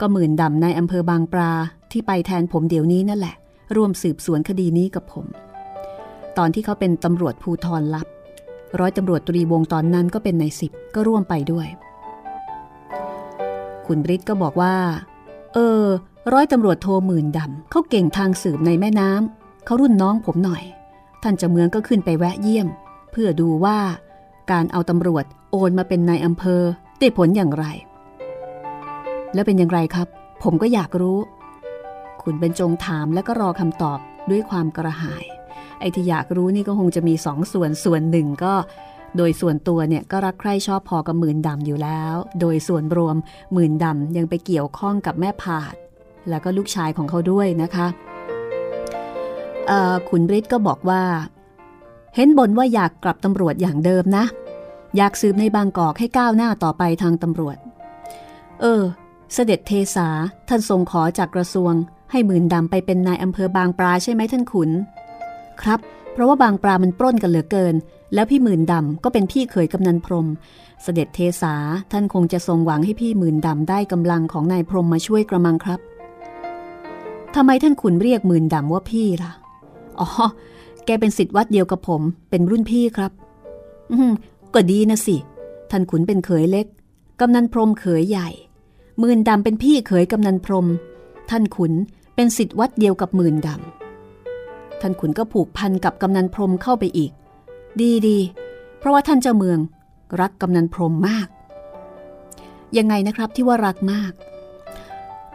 [0.00, 1.52] ก็หมื่นดำในอำเภอบางปลา
[1.92, 3.36] ที่ไปแทนผมเดี๋ยวนี้นั่นแหละ
[3.76, 5.26] ร่วมสืบสวนคดีนี้กับผม
[6.38, 8.06] ตอนที่เขาเป็นตำรวจภูทรลับ
[8.78, 11.66] ร้อยตำรวจตรีวงตอนนั้นก็เป็นในสิบก็ร่วมไปด้วย
[13.86, 14.74] คุณบริษก็บอกว่า
[15.54, 15.82] เออ
[16.32, 20.62] ร้อยตำรวจโทหมื่นดำเขาเก่งทางสืบในแม่น้ำเขารุ่นน้องผมหน่อย
[21.22, 22.68] ท่านเจะเมืองก็ขึ้นไปแวะเยี่ยม
[23.22, 23.78] พื่อดูว่า
[24.52, 26.62] การเอาตำรวจโอนมาเป็นนายอำเภอ
[26.98, 27.66] ได้ผลอย่างไร
[29.34, 30.08] แล้วเป็นอย่างไรครับ
[30.42, 31.18] ผมก็อยากรู้
[32.22, 33.98] คุณเป็นจงถามแล้วก็รอคำตอบ
[34.30, 35.24] ด้วยความกระหาย
[35.80, 38.54] ไอ้ที่อยากรู้นี่ก็คงจะมีสองส่วนส่วนหนึ่งก็
[39.16, 43.16] โดยส่วนตัวเนี่ยก็รักใคร่ชอบพอกับหมื่นดำอยู่แล้ว โดยส่วนรวม
[43.52, 45.74] หมื่นดำยังไปเกี่ยวข้องกับแม่ผาด
[46.28, 47.86] แล้วก็ลูกชายของเขาด้วยนะคะ
[50.08, 51.02] ขุนบริษก็บอกว่า
[52.16, 54.24] เห็นบนว่าอยากกลับตำรวจอย่างเดิมนะ
[54.96, 57.56] อยากสืบในบางกอกให้ก้าวหน้าต่อไปทางตำรวจ
[58.60, 58.82] เออ
[59.34, 60.08] เสด็จเทสา
[60.48, 61.72] ท่านทรงขอจากกระทรวง
[62.10, 64.70] ให้หมื่นดำไปเป็นนายอำเภอบางปลาใช่ไหมท่านขุน
[65.62, 65.80] ครับ
[66.12, 67.74] เพราะว่าบางปลามันปล้นกันเหลือเกิน
[68.14, 70.26] แล้วพี่หมื่นดำก็เป็นพี่เขยกำนันพรม
[70.82, 71.54] เสด็จเทสา
[71.92, 75.80] ท่านคงจะทรงหวังให้พี่หมื่นดำได้กำลังของนายพรมมาช่วยกระมังครับ
[77.34, 79.32] ทำไมท่านขุนเรียกหมื่นดำว่าพี่ล่ะ
[80.00, 80.08] อ๋อ
[80.88, 83.12] แกเป็นสิทธิ์วัดเดียวกับผม เป็นรุ่นพี่ครับ
[83.92, 84.12] อืม
[84.54, 85.16] ก็ดีนะสิ
[85.70, 86.66] ท่านขุนเป็นเขยเล็ก
[87.20, 88.28] กำนันพรมเขยใหญ่
[88.98, 90.66] หมื่นดำเป็นพี่เขยกำนันพรม
[91.30, 91.72] ท่านขุน
[92.14, 97.10] เป็นสิทธิ์วัดเดียวกับหมื่นดำ ท่านขุนก็ผูกพันกับกำนันพรมเข้าไปอีก
[97.80, 98.18] ดีดี
[98.78, 99.58] เพราะว่าท่านเจ้าเมือง
[100.20, 101.28] รักกำนันพรมมาก
[102.78, 104.12] ยังไงนะครับที่ว่ารักมาก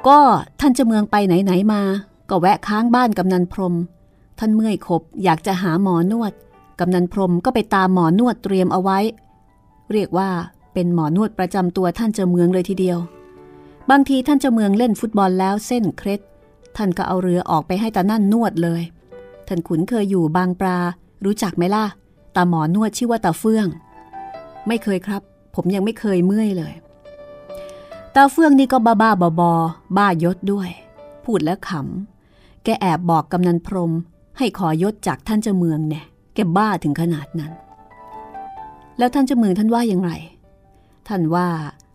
[0.07, 0.19] ก็
[0.59, 1.81] ท่านเจ้าเมืองไปไหนไหนมา
[2.29, 3.75] ก็แวะค้างบ้านกำนันพรม
[4.45, 6.33] ท่านเมื่อยขบอยากจะหาหมอนวด
[6.79, 8.99] กำนันพรมก็ไปตามหมอนวดเตรียมเอาไว้
[9.91, 10.29] เรียกว่า
[10.73, 12.99] เป็นหมอนวดประจำตัวท่านเจ้าเมืองเลยทีเดียว
[13.89, 16.21] บางทีท่านเจ้าเมืองเล่นฟุตบอลแล้วเส้นเคร็ด
[16.77, 18.81] ท่านก็เอาเรือออกไปให้ตานั่นนวดเลย
[19.47, 20.77] ท่านขุนเคยอยู่บางปลา
[21.25, 21.85] รู้จักไหมล่ะ
[22.35, 23.67] ตาหมอนวดชื่อว่าตาเฟื่อง
[24.67, 25.21] ไม่เคยครับ
[25.55, 26.73] ผมยังไม่เคยเมื่อยเลย
[28.15, 29.51] ตาเฟื่องนี่ก็บ้าบ้าบอบอ
[29.97, 30.69] บ้ายศด้วย
[31.25, 33.93] พูดแล้วขำ แกแอบบอกกำนันพรม
[34.37, 36.01] ให้ขอยศจากท่านเจ้าเมืองแน่
[36.35, 37.51] แกบ้าถึงขนาดนั้น
[38.97, 40.11] แล้วท่านเจ้าเมืองท่านว่าอย่างไร
[41.07, 41.47] ท่านว่า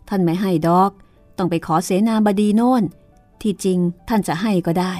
[0.09, 0.91] ท่านไม่ให้ดอก
[1.37, 2.83] ต้องไปขอเสนาบดีโน่น
[3.41, 4.93] ที่จริงท่านจะให้ก็ได้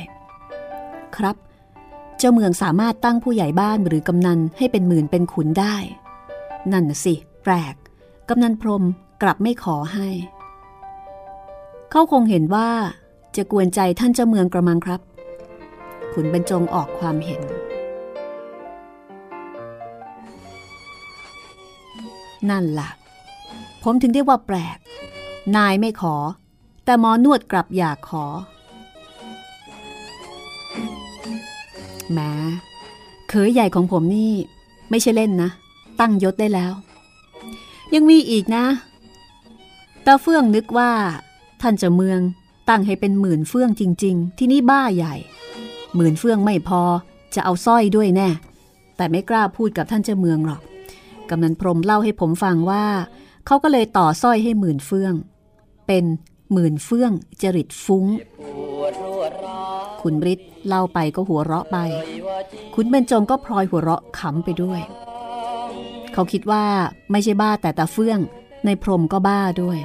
[1.15, 1.36] ครับ
[2.17, 5.75] เจ้าเมืองสามารถตั้งผู้ใหญ่บ้านหรือกำนันให้เป็นหมื่นเป็นขุนได้
[6.71, 7.75] นั่นนะสิ แปลก
[8.30, 8.84] กำนันพรม
[9.21, 10.10] กลับไม่ขอให้
[11.91, 12.69] เขาคงเห็นว่า
[13.36, 15.02] จะกวนใจท่านเจ้าเมืองกระมังครับ
[16.13, 17.41] ขุนบรรจงออกความเห็น
[22.49, 22.89] นั่นละ่ะ
[23.83, 24.77] ผมถึงได้ว่าแปลก
[25.55, 26.15] นายไม่ขอ
[26.85, 28.25] แต่หมอนวดกลับอยากขอ
[32.13, 32.31] แม้
[33.29, 34.33] เขยใหญ่ของผมนี่
[34.89, 35.49] ไม่ใช่เล่นนะ
[35.99, 36.73] ตั้งยศได้แล้ว
[37.93, 38.65] ยังมีอีกนะ
[40.05, 40.91] ตาเฟื่องนึกว่า
[41.61, 42.19] ท่านจะเมือง
[42.69, 45.15] ตั้งให้เป็นหมื่นเฟื่องจริง ๆ ที่นี่บ้าใหญ่
[45.95, 46.82] หมื่นเฟื่องไม่พอ
[47.36, 48.30] จะเอาสร้อยด้วยแน่
[48.97, 50.62] แต่ไม่กล้าพูดกับท่านเจ้าเมืองหรอก
[51.30, 52.86] กำนันพรมเล่าให้ผมฟังว่า
[53.45, 55.13] เขาก็เลยต่อสร้อยให้หมื่นเฟื่อง
[55.88, 56.04] เป็น
[56.54, 58.06] หมื่นเฟื่องจริตฟุ้ง
[60.02, 61.78] คุณฤทธิ์เล่าไปก็หัวเราะไป
[62.75, 64.82] คุณเบญจงก็พลอยหัวเราะขำไปด้วย
[66.13, 66.63] เขาคิดว่า
[67.12, 68.19] ไม่ใช่บ้าแต่ตาเฟื่อง
[68.65, 69.80] ในพรมก็บ้าด้วย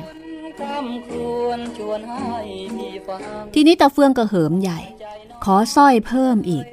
[3.54, 4.80] ทีนี้ตาเฟื่องก็เหิมใหญ่
[5.44, 6.66] ขอสร้อยเพิ่มอีก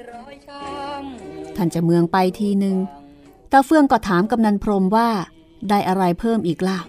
[1.56, 2.78] ท่านจะเมืองไปทีหนึ่ง
[3.52, 5.10] ตาเฟื่องก็ถามกำนันพรมว่า
[5.70, 6.80] ได้อะไรเพิ่มอีกล่ะ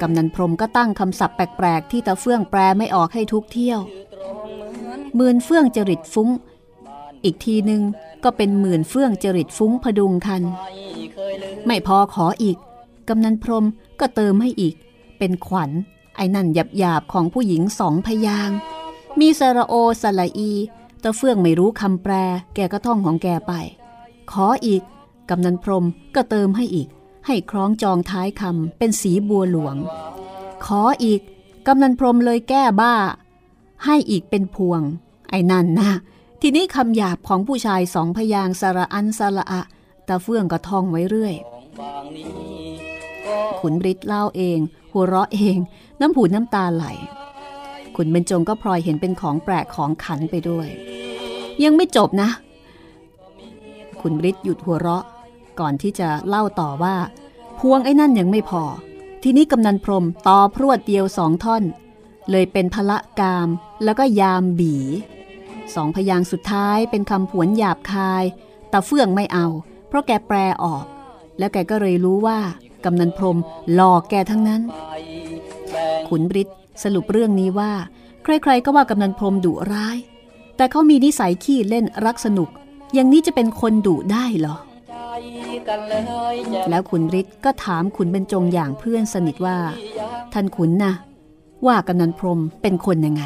[0.00, 3.80] กำนันพรมก็ตั้งคำศัพท์แปลกๆ ที่ตาเฟื่องแปลไม่ออกให้ทุกเที่ยว
[5.16, 6.28] หมื่นเฟื่องจริตฟุ้ง
[7.24, 7.82] อีกทีหนึ่ง
[8.24, 10.42] ก็เป็นหมื่นเฟื่องจริตฟุ้งพดุงคัน
[11.66, 12.56] ไม่พอขออีก
[13.08, 13.64] กำนันพรม
[14.00, 14.74] ก็เติมให้อีก
[15.18, 15.70] เป็นขวัญ
[16.16, 16.46] ไอ้นั่น
[16.78, 18.50] หยาบๆของผู้หญิงสองพยาง
[19.20, 20.52] มีสระโอสละอี
[21.04, 22.12] ตาเฟื่องไม่รู้คำแปล
[22.54, 23.52] แกก็ท่องของแกไป
[24.30, 24.82] ขออีก
[25.30, 26.88] กำนันพรมก็เติมให้อีก
[27.26, 29.76] ให้คล้องจองท้ายคำเป็นสีบัวหลวง
[30.66, 31.20] ขออีก
[31.66, 32.94] กำนันพรมเลยแก้บ้า
[33.84, 34.80] ให้อีกเป็นพวง
[35.30, 35.90] ไอ้นั่นนะ
[36.40, 39.62] ทีนี้คำหยาบของผู้ชายสองพยางสระอันสระอะ
[40.08, 41.34] ตาเฟื่องก็ท่องไว้เรื่อย
[43.60, 44.58] ขุนบริตเล่าเอง
[44.92, 45.56] หัวเราะเอง
[46.00, 46.86] น้ำหูน้ำตาไหล
[47.96, 50.68] ขุนเบญจงก็พลอยเห็นเป็นของแปลกของขันไปด้วย
[51.64, 52.30] ยังไม่จบนะ
[54.00, 55.04] ขุนบริตหยุดหัวเราะ
[55.60, 56.96] ก่อนที่จะเล่าต่อว่า
[57.58, 58.62] พวงไอ้นั่นยังไม่พอ
[59.22, 61.62] ทีนี้กำนันพรมต่อพรวดเดียวสองท่อน
[62.30, 63.48] เลยเป็นพละกาม
[63.84, 64.76] แล้วก็ยามบี
[65.74, 68.24] สองพยางสุดท้ายเป็นคำผวนหยาบคาย
[68.70, 69.46] แต่เฟื่องไม่เอา
[69.88, 70.84] เพราะแกแปลออก
[71.38, 72.38] แล้วแกก็เลยรู้ว่า
[72.84, 73.38] กำนันพรม
[73.74, 74.62] หลอกแกทั้งนั้น
[76.08, 76.48] ขุนบริต
[76.82, 77.72] สรุปเรื่องนี้ว่า
[78.22, 79.98] ใครๆก็ว่ากำนันพรมดุร้าย
[80.56, 82.48] แต่เขามีนิสัยขี้เล่นรักสนุก
[82.94, 84.56] อย่างนี้จะเป็นคนดุได้เหรอ
[86.70, 89.56] แล้วขุนบริตก็ถามขุนบรรจงอย่างเพื่อนสนิทว่า
[90.32, 90.92] ท่านขุนนะ
[91.66, 93.22] ว่ากำนันพรมเป็นคนยังไง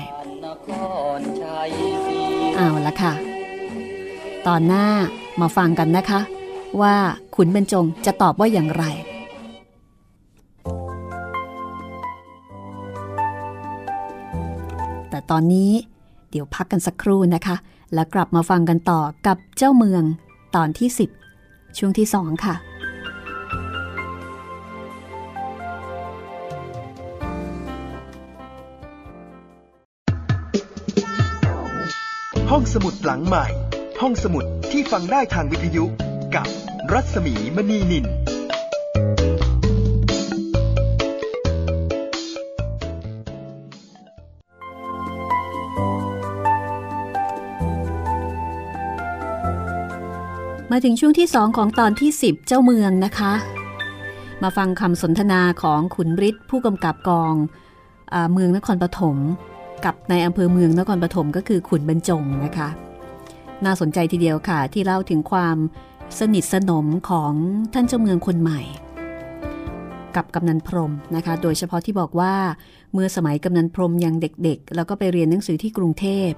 [2.57, 3.12] เอาละค่ะ
[4.47, 4.87] ตอนหน้า
[5.41, 6.21] มาฟังกันนะคะ
[6.81, 6.95] ว่า
[7.37, 8.85] ขุนบรรจงจะตอบว่าอย่างไร
[15.11, 15.71] แต่ตอนนี้
[16.31, 17.57] เดี๋ยวพักกันสักครู่นะคะ
[17.95, 20.03] แล้วกลับมาฟังกันต่อกับเจ้าเมือง
[20.57, 20.88] ตอนที่
[21.33, 22.55] 10 ช่วงที่ 2 ค่ะ
[32.51, 33.47] ห้องสมุดหลังใหม่
[34.01, 35.85] ห้องสมุดที่ฟังได้ทางวิทยุ
[36.35, 36.47] กับ
[36.93, 38.07] รัศมีมณีนิน
[50.72, 53.33] มาถึงช่วงที่2ของตอนที่ 10 เจ้าเมืองนะคะ
[54.42, 57.35] มาฟังคำสนทนาของขุนฤทธิ์ผู้กำกับกอง
[58.12, 59.16] อเมืองนครปฐม
[59.85, 62.68] กับในอำเภอเมืองนครปฐมก็คือขุนบรรจงนะคะ
[63.64, 65.57] น่าสนใจทีเดียวค่ะ ที่เล่าถึงความ
[66.18, 67.33] สนิทสนมของ
[67.74, 68.61] ท่านเจ้าเมืองคนใหม่
[70.16, 72.35] กับกำนันพรมนะคะ โดยเฉพาะที่บอกว่า
[72.92, 76.31] เมื่อสมัยกำนันพรมยังเด็กๆ แล้วก็ไปเรียนหนังสือที่กรุงเทพ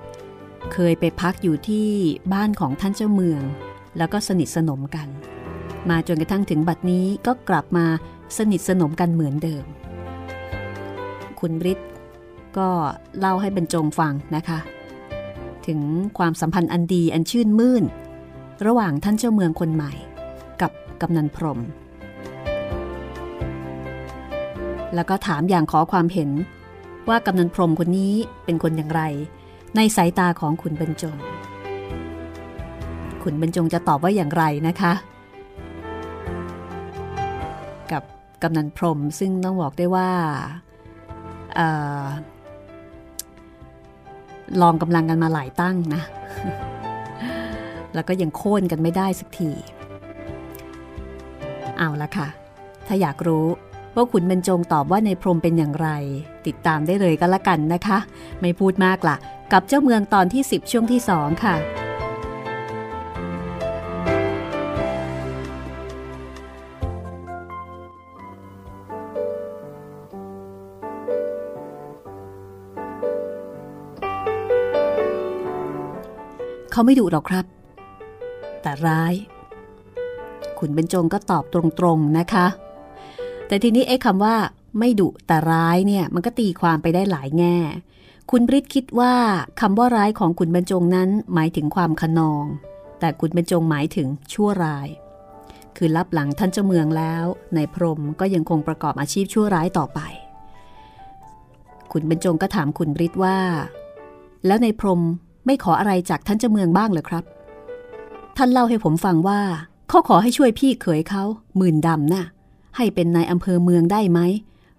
[0.72, 1.88] เคยไปพักอยู่ที่
[2.32, 3.42] บ้านของท่านเจ้าเมือง
[3.98, 5.08] แล้วก็สนิทสนมกัน
[5.90, 7.86] มาจนกระทั่งถึงบัดนี้ก็กลับมา
[8.38, 9.64] สนิทสนมกันเหมือนเดิม
[11.40, 11.80] คุณบริต
[12.58, 12.68] ก็
[13.18, 14.58] เล่าให้บรรจงฟังนะคะ
[15.66, 15.80] ถึง
[16.18, 17.84] ความสัมพันธ์อันดีอันชื่นมื่น
[18.66, 19.92] ระหว่างท่านเจ้าเมืองคนใหม่
[20.60, 21.60] กับกำนันพรม
[24.94, 26.30] แล้วก็ถามอย่างขอความเห็น
[27.08, 29.02] ว่ากำนันพรมคนนี้เป็นคนอย่างไร
[29.76, 31.16] ในสายตาของขุนบรรจง
[33.22, 34.92] ขุนบรรจงจะตอบว่าอย่างไรนะคะ
[37.92, 38.02] กับ
[38.42, 40.08] กำนันพรมซึ่งต้องบอกได้ว่า
[41.58, 41.60] อ
[44.60, 46.02] ลองกำลังกันมาหลายตั้งนะ
[47.94, 49.50] แล้วก็ยังโค่นกันไม่ได้สักที
[51.78, 52.28] เอาละค่ะ
[52.86, 53.46] ถ้าอยากรู้
[53.94, 55.88] ว่าขุนบรรจงตอบว่าในพรมเป็นอย่างไร
[56.46, 57.98] ติดตามได้เลยก็แล้วกันนะคะ
[58.40, 59.16] ไม่พูดมากละ
[59.52, 61.56] กับเจ้าเมืองตอนที่ 10 ช่วงที่ 2 ค่ะ
[76.80, 77.44] เขาไม่ดุหรอกครับ
[78.62, 79.14] แต่ร้าย
[80.58, 82.46] ขุนเบญจงก็ตอบตรงๆนะคะ
[83.46, 84.36] แต่ทีนี้ไอ้คำว่า
[84.78, 87.56] ไม่ดุแต่ร้ายเนี่ย มันก็ตีความไปได้หลายแง่
[88.30, 89.14] คุณบริตคิดว่า
[89.60, 92.44] คำว่าร้ายของขุนบรรจงนั้นหมายถึงความขนอง
[93.00, 94.88] แต่ขุนบรรจงหมายถึงชั่วร้าย
[95.76, 100.00] คือรับหลังท่านเจ้าเมืองแล้วในพรมก็ยังคงประกอบอาชีพชั่วร้ายต่อไป
[101.92, 103.38] ขุนบรรจงก็ถามขุนฤทธิ์ว่า
[104.46, 105.02] แล้วในพรม
[105.46, 107.24] ไม่ขออะไรจากท่านเจ้าเมืองบ้างเลยครับ
[108.36, 109.40] ท่านเล่าให้ผมฟังว่า
[109.88, 111.24] เขาขอให้ช่วยพี่เขยเขา
[111.56, 112.24] หมื่นดำนะ่ะ
[112.76, 114.20] ให้เป็นนายอำเภอเมืองได้ไหม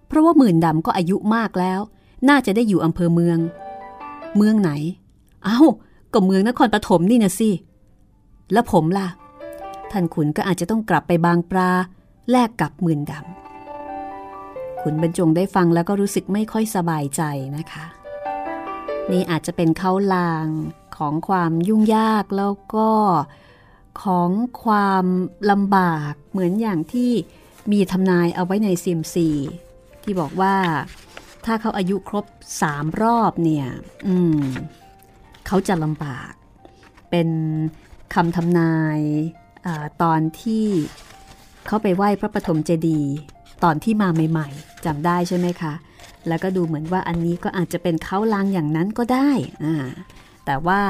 [0.06, 1.80] เพราะว่าหมื่นดำก็อายุมากแล้ว
[2.28, 3.38] น่าจะได้อยู่อำเภอเมือง
[4.36, 4.70] เมืองไหน
[5.44, 5.60] เอา้า
[6.12, 7.50] ก็เมืองนครปฐมนี่นะสิ
[8.52, 9.08] แล้วผมล่ะ
[9.90, 11.70] ท่านขุนก็อาจจะต้องกลับไปบางปลา
[12.30, 17.22] แลกกับหมื่นดำขุนบรรจงได้ฟังแล้วก็รู้สึกไม่ค่อยสบายใจ
[17.56, 17.86] นะคะ
[19.10, 20.46] นี่อาจจะเป็นเขาลาง
[20.96, 22.90] ของความยุ่งยากแล้วก็
[24.02, 24.30] ของ
[24.64, 25.04] ความ
[25.50, 27.10] ลำบากเหมือนอย่างที่
[27.72, 29.28] มีทำนายเอาไว้ในซีมซี
[30.02, 30.54] ที่บอกว่า
[31.44, 32.26] ถ้าเขาอายุครบ
[32.62, 33.66] สามรอบเนี่ย
[34.06, 34.42] อืม
[35.46, 36.32] เขาจะลำบาก
[37.10, 37.28] เป็น
[38.14, 38.98] คำทำนาย
[39.66, 39.68] อ
[40.02, 40.66] ตอนที่
[41.66, 43.12] เขาไปไหว้พระปฐมเจดีย์
[43.64, 45.72] ตอนที่มาใหม่ ๆจำได้ใช่ไหมคะ
[46.28, 49.30] แล้วก็ดูเหมือนว่าอันนี้ก็อาจจะเป็นเขาลางอย่างนั้นก็ได้
[49.64, 49.74] อ่า
[50.46, 50.80] แต่ว่า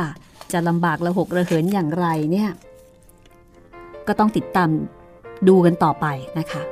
[0.52, 2.50] จะลำบากระหกระเหินอย่างไรเนี่ย
[4.06, 4.68] ก็ต้องติดตาม
[5.48, 6.06] ดูกันต่อไป
[6.38, 6.62] นะคะ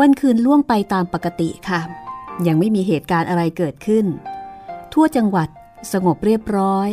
[0.00, 1.80] วันคืนล่วงไปตามปกติค่ะ
[2.46, 4.06] ยังไม่มีเหตุการณ์อะไรเกิดขึ้น
[4.92, 5.48] ทั่วจังหวัด
[5.92, 6.90] สงบเรียบร้อย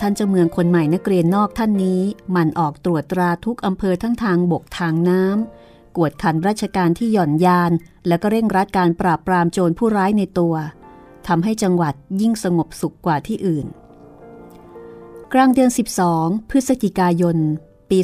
[0.00, 2.00] ท่านเจ้าเมืองคนใหม่นักเรียนนอกท่านนี้
[2.36, 7.72] มันออกตรวจตราทุกอำเภอทั้งทางบกทางน้ำกวดขันราชการที่หย่อนยาน
[8.08, 10.54] แล้วก็เร่งรัดการปราบปรามโจรผู้ร้ายในตัว
[11.26, 13.66] ทำให้จังหวัดยิ่งสงบสุขกว่าที่อื่น
[15.32, 15.70] กลางเดือน
[16.10, 17.36] 12 พฤศจิกายน
[17.90, 17.98] ปี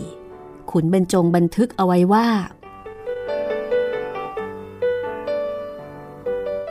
[0.00, 2.28] 2474 ขุนเบญจงบันทึกเอาไว้ว่า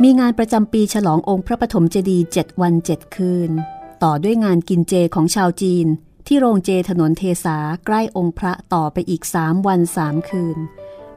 [0.04, 3.52] มีงานประจำปีฉลององค์พระปฐมเจดีย์7วัน 7 คืน
[4.04, 5.88] ต่อด้วยงานกินเจของชาวจีน
[6.28, 10.58] ที่โรงเจถนนเทสาใกล้องค์พระต่อไปอีก 3 วัน 3 คืน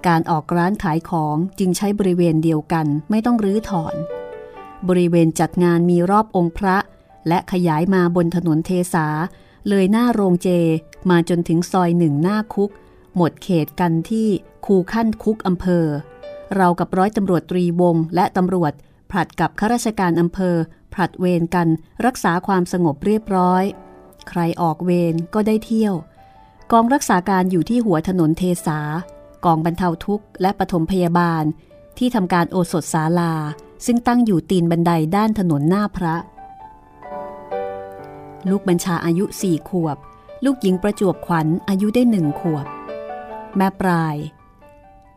[0.06, 3.94] การออกร้านขายของจึงใช้บริเวณเดียวกันไม่ต้องรื้อถอน
[4.88, 6.76] บริเวณจัดงานมีรอบองค์พระ
[7.28, 9.06] และขยายมาบนถนนเทสา
[9.68, 10.48] เลยหน้าโรงเจ
[11.10, 12.70] มาจนถึงซอยหนึ่งหน้าคุก
[13.16, 14.28] หมดเขตกันที่
[14.66, 15.86] คูขั้นคุกอำเภอ
[16.56, 18.72] เรากับร้อยตำรวจตรีวง และตำรวจ
[19.10, 20.56] ผลัดกับข้าราชการอำเภอ
[20.94, 21.68] ผลัดเวรกัน
[22.06, 23.64] รักษาความสงบเรียบร้อย
[24.28, 25.94] ใครออกเวรก็ได้เที่ยว
[26.72, 28.80] กองรักษาการอยู่ที่หัวถนนเทสา
[29.44, 31.44] กองบรรเทาทุกข์และปฐมพยาบาล
[31.98, 33.34] ที่ทำการโอสถศาลา
[33.86, 36.16] ซึ่งตั้งอยู่ตีนบันไดด้านถนนหน้าพระ
[38.50, 39.96] ลูกบัญชาอายุสี่ขวบ
[40.44, 42.66] ลูกหญิงประจวบขวัญอายุได้หนึ่งขวบ
[43.56, 44.16] แม่ปลาย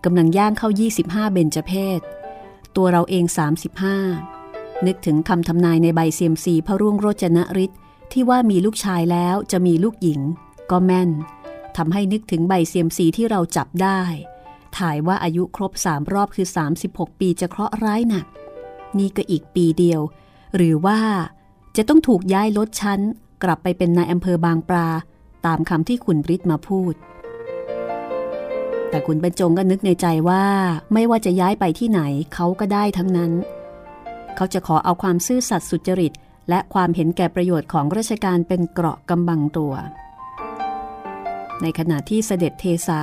[0.06, 0.70] กำลังย่างเข้า
[1.02, 2.00] 25 เบญจเพศ
[2.76, 3.26] ตัวเราเอง
[4.06, 7.80] 35 นึกถึงคำทำนายในใบเซียมซีพระร่วงโรจนฤทธิ์
[8.12, 10.22] ที่ว่ามีลูกชายแล้วจะมีลูกหญิง
[10.72, 11.10] ก็แม่น
[11.78, 14.02] ทำให้นึกถึงใบเซียมซีที่เราจับได้
[14.78, 16.48] ถ่ายว่าอายุครบสามรอบคือ
[16.84, 18.26] 36 ปีจะเคราะห์ร้ายหนัก
[18.98, 20.02] นี่ก็อีกปีเดียว
[20.56, 21.00] หรือว่า
[21.78, 23.00] จะต้องถูกย้ายลดชั้น
[23.44, 24.89] กลับไปเป็นนายอำเภอบางปลา
[25.46, 26.94] ตามคำที่ขุนฤทธิ์มาพูด
[28.95, 30.45] แต่ขุนบรรจงก็นึกในใจว่า
[30.93, 32.01] ไม่ว่าจะย้ายไปที่ไหน
[32.34, 33.31] เขาก็ได้ทั้งนั้น
[34.36, 36.13] เขาจะขอเอาความซื่อสัตย์สุจริต
[36.49, 39.73] และความเห็นแก่ประโยชน์ของราชการเป็นเกราะกำบังตัว
[41.62, 43.01] ในขณะที่เสด็จเทสา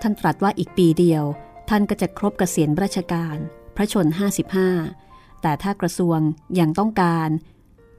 [0.00, 1.24] ท่านตรัสว่าอีกปีเดียว
[1.68, 3.36] ท่านก็จะครบเกษียณราชการ
[3.76, 4.06] พระชน
[4.74, 6.18] 55 แต่ถ้ากระทรวง
[6.60, 7.28] ยังต้องการ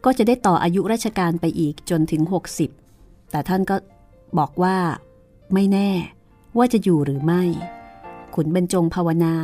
[0.06, 2.21] ก็จะได้ต่ออายุราชการไปอีกจนถึง
[2.78, 3.76] 60 แต่ท่านก็
[4.38, 4.78] บอกว่า
[5.56, 5.91] ไม่แน่
[6.58, 7.44] ว่าจะอยู่หรือไม่
[8.36, 9.36] ขุนบรรจงภาวนา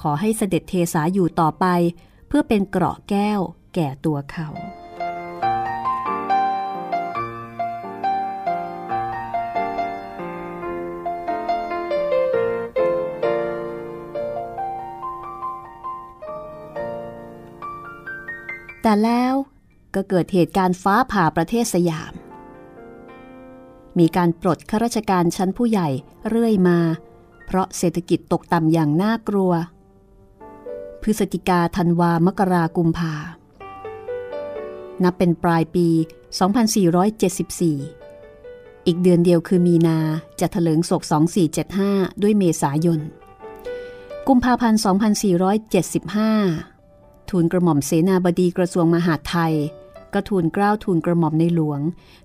[0.00, 1.66] ขอให้เสด็จเทสาอยู่ต่อไป
[2.28, 3.40] เพื่อเป็นเกราะแก้ว
[3.74, 4.48] แก่ตัวเขา
[18.82, 19.34] แต่แล้ว
[19.94, 22.12] ก็เกิดเหตุการณ์ฟ้าผ่าประเทศสยาม
[23.98, 25.88] มีการปลดข้าราชการชั้นผู้ใหญ่
[26.28, 26.78] เรื่อยมา
[27.46, 29.52] เพราะเศรษฐกิจตกต่ำอย่างน่ากลัว
[31.02, 33.14] พฤศจิกาธันวามกรากุมภา
[35.02, 35.88] นับเป็นปลายปี
[37.12, 39.98] 2474 อีกเดือนเดียวคือมีนา
[40.40, 41.02] จะเถลิงศก
[41.62, 43.00] 2475 ด้วยเมษายน
[44.28, 44.80] กุมภาพันธ์
[46.44, 49.54] 2475 ทูลกระหม่อมเสนาบดีกระทรวงมหาดไทย
[50.14, 51.80] ก็ทูลกล้าวทูลกระหม่อมในหลวง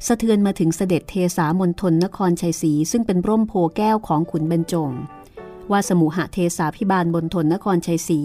[0.07, 4.91] สะเทือนมาถึงเสด็จเทสามณฑลนครชัยศรีซึ่งเป็นร่มโพแก้วของขุนบรรจง
[5.71, 8.19] ว่าสมุหเทสาพิบาลบนทนนครชัยศรี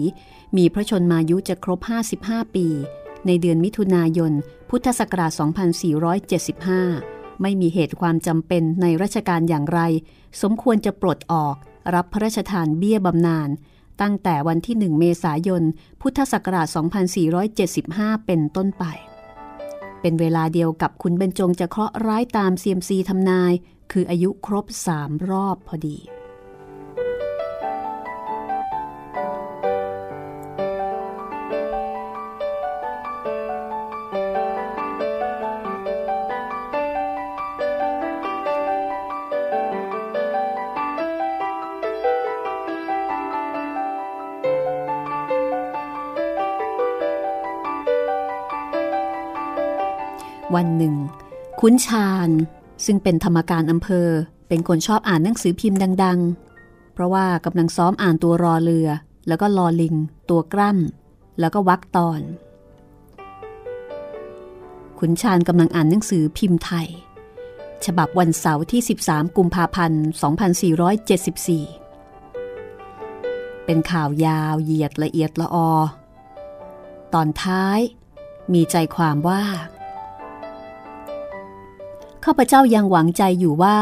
[0.57, 1.79] มีพระชนมายุจะครบ
[2.17, 2.67] 55 ปี
[3.25, 4.33] ในเดือนมิถุนายน
[4.69, 5.31] พุทธศักราช
[6.75, 9.79] 2475 ไม่มีเหตุความจำเป็นในราชการอย่างไร
[10.41, 11.55] สมควรจะปลดออก
[11.95, 13.49] รับพระราชทานเบี้ยบำนาญ
[14.01, 15.63] ตั้งแต่วันที่ 1 เมษายน
[16.01, 16.67] พุทธศักราช
[17.47, 18.85] 2475 เป็นต้นไป
[20.07, 23.53] เป็นเวลาเดียวกับคุณเบญจงจะเคราะห์ร้ายตามเซียมซีทำนาย
[23.91, 25.97] คืออายุครบสามรอบพอดี
[50.55, 50.95] วันหนึ่ง
[51.59, 52.29] คุ้นชาญ
[52.85, 54.09] ซึ่งเป็นธรรมการอำเภอ
[54.47, 56.19] เป็นคนชอบอ่านหนังสือพิมพ์ดัง
[56.57, 58.89] ๆ เพราะว่ากำลังซ้อมอ่านตัวรอเรือ
[59.27, 59.95] แล้วก็ลอลิง
[60.29, 62.21] ตัวกล้ำแล้วก็วักตอน
[64.99, 66.87] ขุนชาญกำลังอ่านหนังสือพิมพ์ไทย
[67.85, 70.03] ฉบับวันเสาร์ที่ 13 กุมภาพันธ์
[72.65, 75.71] 2474 เป็นข่าวยาวเหยียดละเอียดละออ
[77.13, 77.79] ตอนท้าย
[78.53, 79.43] มีใจความว่า
[82.25, 83.77] ข้าพเจ้ายังหวังใจอยู่ว่า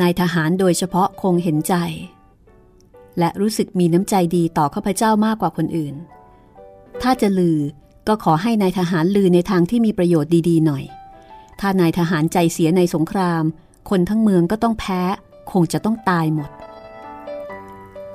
[0.00, 1.74] นายทหารโดยเฉพาะคงเห็นใจ
[3.18, 5.94] และรู้สึกมีน้ำใจดีต่อข้าพเจ้ามากกว่าคนอื่น
[7.02, 7.58] ถ้าจะลือ
[8.08, 10.84] ก็ขอให้นายทหารลือในทางที่มีประโยชน์ดีๆหน่อย
[11.60, 13.42] ถ้านายทหารใจเสียในสงคราม
[13.90, 15.02] คนทั้งเมืองก็ต้องแพ้
[15.52, 16.50] คงจะต้องตายหมด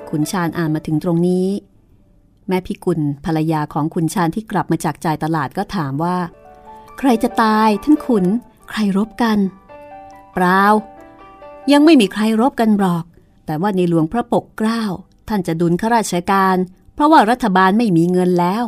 [0.09, 1.47] ขุนชาญอ่านมาถึงตรงนี้
[2.47, 6.17] แม่พิกุลภรรยาของขุนชาญที่กลับมาจากจ่ายตลาดก็ถามว่า
[6.97, 8.25] ใครจะตายท่านขุน
[8.69, 9.37] ใครรบกัน
[10.33, 10.63] เปล่า
[11.71, 13.03] ยังไม่มีใครรบกันหรอก
[13.45, 14.83] แต่ว่าในหลวงพระปกเกล้า
[15.27, 16.55] ท่านจะดุลข้าราชการ
[16.93, 18.63] เพราะว่ารัฐบาลไม่มีเงินแล้ว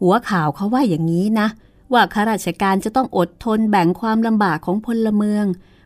[0.00, 1.48] หัวข่าวเขาว่าอย่างนี้นะ
[1.92, 5.44] ว่าข้าราชการจะต้องอดทนแบ่งความลำบากของพลเมือง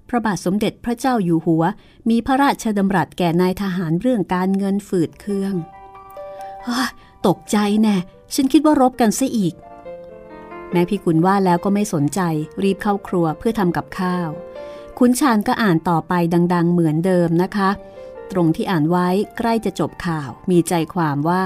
[0.09, 1.65] พระบาทสมเด็จพระเจ้าอยู่หัว
[2.11, 5.55] มีพระราชดำรัสแก่นายทหารเรื่องการเงินฝืดเครื่อง
[7.27, 7.97] ตกใจแน่
[8.35, 9.55] ฉันคิดว่ารบกันซะอีก
[10.73, 12.21] แม่พี่กุลว่าแล้วก็ไม่สนใจ
[12.63, 14.29] รีบเข้าครัวเพื่อทำกับข้าว
[14.99, 16.13] คุณชานก็อ่านต่อไป
[16.55, 17.71] ดัง ๆ เหมือนเดิมนะคะ
[18.33, 19.09] ตรงที่อ่านไว้
[19.39, 21.45] ใกล้จะจบข่าวมีใจความว่า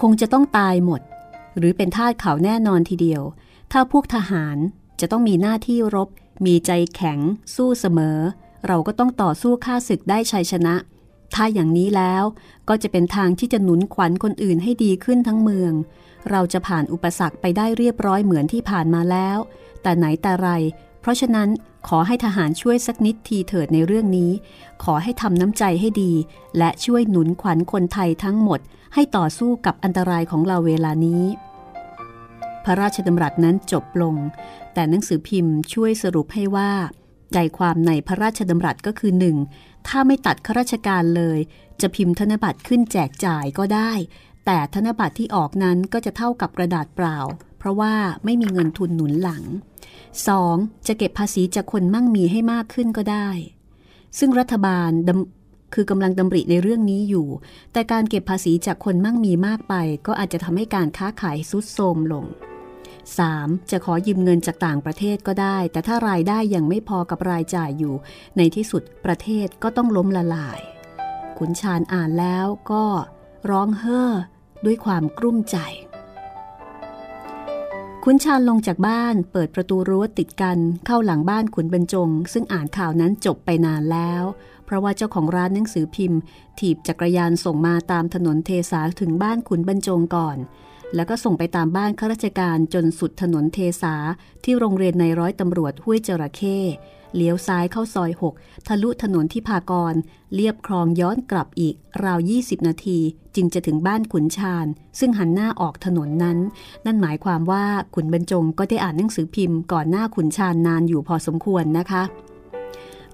[0.00, 1.00] คงจะต้องตายหมด
[1.58, 3.22] หรือเป็นทาสเขาแน่นอนทีเดียว
[3.72, 4.56] ถ้าพวกทหาร
[5.00, 6.08] จะต้องมีหน้าที่รบ
[6.46, 7.18] มีใจแข็ง
[7.54, 8.18] สู้เสมอ
[8.66, 10.74] เราก็ต้องต่อสู้ฆ่าศึกได้ชัยชนะ
[11.34, 12.24] ถ้าอย่างนี้แล้ว
[12.68, 15.72] ก็จะเป็นทางที่จะหนุนขวัญคนอื่นให้ดีขึ้นทั้งเมือง
[16.30, 19.38] เราจะผ่านอุปสรรคไปได้เรียบร้อยเหมือนที่ผ่านมาแล้ว
[19.82, 20.50] แต่ไหนแต่ไร
[21.00, 21.48] เพราะฉะนั้น
[21.88, 24.30] ขอให้ทหารช่วยสักนิดทีเถิดในเรื่องนี้
[24.84, 26.12] ขอให้ทำน้ำใจให้ดี
[26.58, 28.60] และช่วยหนุนขวัญคนไทยทั้งหมด
[28.94, 31.22] ให้ต่อสู้กับอันตรายของเราเวลานี้
[32.64, 34.14] พระราชดำรัสนั้นจบลง
[34.74, 36.70] แต่หนังสือพิมพ์ช่วยสรุปให้ว่า
[37.32, 39.36] ใจความในพระราชดำรัสก็คือหนึ่ง
[39.86, 41.38] ถ้าไม่ตัดข้าราชการเลย
[41.80, 43.92] จะพิมพ์ธนบัตรขึ้นแจกจ่ายก็ได้
[44.44, 47.18] แต่ธนบัตรที่ออกนั้นก็จะเท่ากับกระดาษเปล่า
[47.58, 49.42] เพราะว่าไม่มีเงินทุนหนุนหลัง
[50.14, 50.86] 2.
[50.86, 53.28] จะเก็บภาษีจากคนมั่งมีให้มากขึ้นก็ได้
[54.18, 54.90] ซึ่งรัฐบาล
[55.74, 57.28] คือกำลังดำริในเรื่องนี้อยู่
[57.72, 59.74] แต่การเก็บภาษีจากคนมั่งมีมากไป
[60.06, 62.24] ก็อาจจะทำให้การค้าขายซุดโทมลง
[63.12, 63.70] 3.
[63.70, 67.94] จะขอยืมเงินจากต่างประเทศก็ได้ แต่ถ้ารายได้ยังไม่พอกับรายจ่ายอยู่
[68.36, 70.60] ในที่สุดประเทศก็ต้องล้มละลาย
[71.38, 72.84] ขุนชาญอ่านแล้วก็
[73.50, 74.10] ร้องเฮ่อ
[74.64, 75.58] ด้วยความกลุ้มใจ
[78.04, 84.22] ขุนชาญลงจากบ้านเปิดประตูรั้วติดกันเข้าหลังบ้านขุนบรรจง ซึ่งอ่านข่าวนั้นจบไปนานแล้ว
[84.64, 86.20] เพราะว่าเจ้าของร้านหนังสือพิมพ์
[86.58, 90.36] ถีบจักรยานส่งมาตามถนนเทสาถึงบ้านขุนบรรจงก่อน
[90.94, 93.94] แล้วก็ส่งไปตามบ้านข้าราชการจนสุดถนนเทสา
[94.44, 96.58] ที่โรงเรียนในร้อยตำรวจห้วยจระเข้
[97.16, 99.94] เลี้ยวซ้ายเข้าซอย 6 ทะลุถนนที่พากร
[100.34, 101.74] เลียบคลองย้อนกลับอีก
[102.04, 102.98] ราว 20 นาที
[103.34, 104.66] จึงจะถึงบ้านขุนชาญ
[104.98, 106.38] ซึ่งหันหน้าออกถนนนั้น
[106.86, 107.64] นั่นหมายความว่า
[107.94, 112.02] ขุนบรรจงก็ได้อ่านหนังสือพิมพ์ก่อนหน้าขุนชาญนานอยู่พอสมควรนะคะ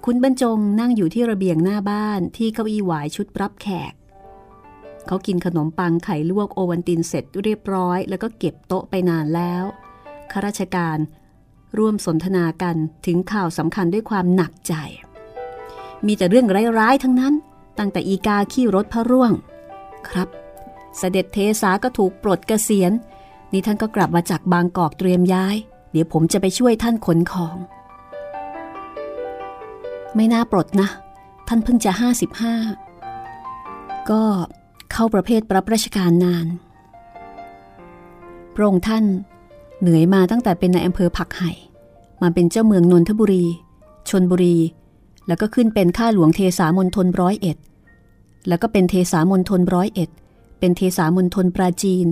[0.04, 3.92] ขุนบรรจงนั่งอยู่ที่ระเบียงหน้าบ้านที่เก้าอี้หวายชุดรับแขก
[5.12, 9.64] เขากินขนมปังไข่ลวกโอวันตินเสร็จเรียบร้อย แล้วก็เก็บโต๊ะไปนานแล้ว
[10.30, 10.98] ข้าราชการ
[11.78, 14.74] ร่วมสนทนากันถึงข่าวสำคัญด้วยความหนักใจ
[16.06, 16.46] มีแต่เรื่อง
[16.80, 17.34] ร้ายๆทั้งนั้น
[17.78, 19.32] ตั้งแต่อีกาขี้รถพระร่วง
[20.08, 20.32] ครับส
[20.98, 22.92] เสด็จเทสาก็ถูกปลดเกษียณ
[23.52, 25.56] นี่ท่านก็กลับมาจากบางกอกเตรียมย้าย
[25.92, 27.56] เดี๋ยวผมจะไปช่วยท่านขนของ
[30.16, 30.88] ไม่น่าปลดนะ
[31.48, 32.54] ท่านเพิ่งจะห้าสิบห้า
[34.10, 34.22] ก็
[34.92, 36.46] เข้าประเภทรับราชการนาน
[38.54, 39.04] พระองค์ท่าน
[39.80, 41.52] เหนื่อยมาตั้งแต่เป็นในอำเภอผักไห่
[42.22, 43.44] มาเป็นเจ้าเมืองนนทบุรี
[44.10, 44.56] ชนบุรี
[45.26, 47.56] แล้วก็ขึ้นเป็นข้าหลวงเทสามณฑลร้อยเอ็ด
[48.48, 50.10] แล้วก็เป็นเทสามณฑลร้อยเอ็ด
[50.58, 52.06] เป็นเทสามณฑลปราจีน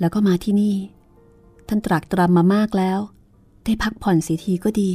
[0.00, 0.76] แล้วก็มาที่นี่
[1.68, 2.98] ท่านตรักตรำมามากแล้ว
[3.64, 4.90] ได้พักผ่อนสีทีก็ดี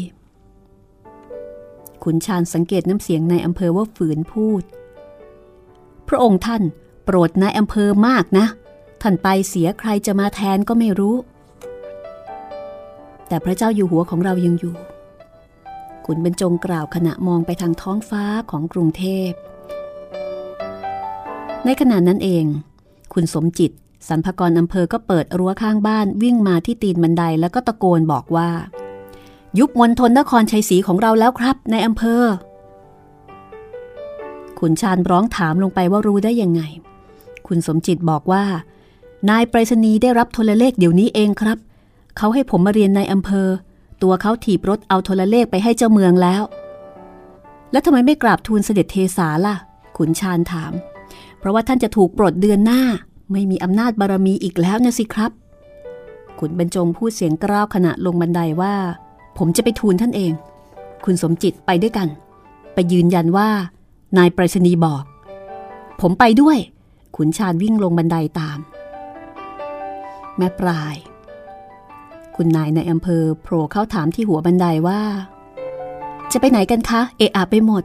[2.03, 4.63] ขุนชาญสังเกตน้ำเสียงในอำเภอว่าฝืนพูด
[6.07, 6.63] พระองค์ท่าน
[7.09, 8.45] ปรดนายอำเภอมากนะ
[9.01, 11.15] ท่านไปเสียใครจะมาแทนก็ไม่รู้
[13.27, 14.75] แต่พระเจ้าอยู่หัวของเรายังอยู่
[16.05, 19.31] ขุนบรรจงกล่าวขณะมองไปทางท้องฟ้าของกรุงเทพ
[21.65, 22.45] ในขณะนั้นเอง
[23.13, 23.71] คุณสมจิต
[24.07, 28.49] สรรพกรอำเภอก็เปิดรั้วข้างบ้านวิ่งมาที่ตีนบันไดแล้วก็ตะโกนบอกว่า
[29.59, 32.23] ยุบมณฑลนครชัยศรีของเราแล้วครับในอำเภอ
[34.59, 36.63] ขุนชาญร้องถามลงไปว่ารู้ได้ยังไง
[37.49, 38.43] คุณสมจิตบอกว่า
[39.29, 41.57] นายไปรษณีย์ได้รับโทรเลขเดี๋ยวนี้เองครับ
[42.17, 43.47] เขาให้ผมมาเรียนในอำเภอ
[44.01, 46.43] ตัวเขาถีบรถเอาโทรเลขไปให้เจ้าเมืองแล้ว
[47.71, 49.55] แล้วทำไมไม่กราบทูลเสด็จเทสาล่ะ
[49.97, 50.73] ขุนชาญถาม
[51.39, 52.81] เพราะว่าท่านจะถูกปลดเดือนหน้า
[53.31, 55.31] ไม่มีอำนาจบารมีอีกแล้วนะสิครับ
[56.39, 58.75] ขุนบรรจงพูดเสียงกร้าวขณะลงบันไดว่า
[59.37, 60.31] ผมจะไปทูลท่านเอง
[61.05, 62.07] คุณสมจิตไปด้วยกัน
[62.73, 63.49] ไปยืนยันว่า
[64.17, 65.03] นายไปรษณีย์บอก
[66.01, 66.57] ผมไปด้วย
[67.15, 68.59] ขุนชาญวิ่งลงบันไดตาม
[70.37, 70.95] แม่ปลาย
[72.35, 75.01] คุณนายในอำเภอโผล่เข้าถามที่หัวบันไดว่า
[76.31, 77.83] จะไปไหนกันคะ เอะอะไปหมด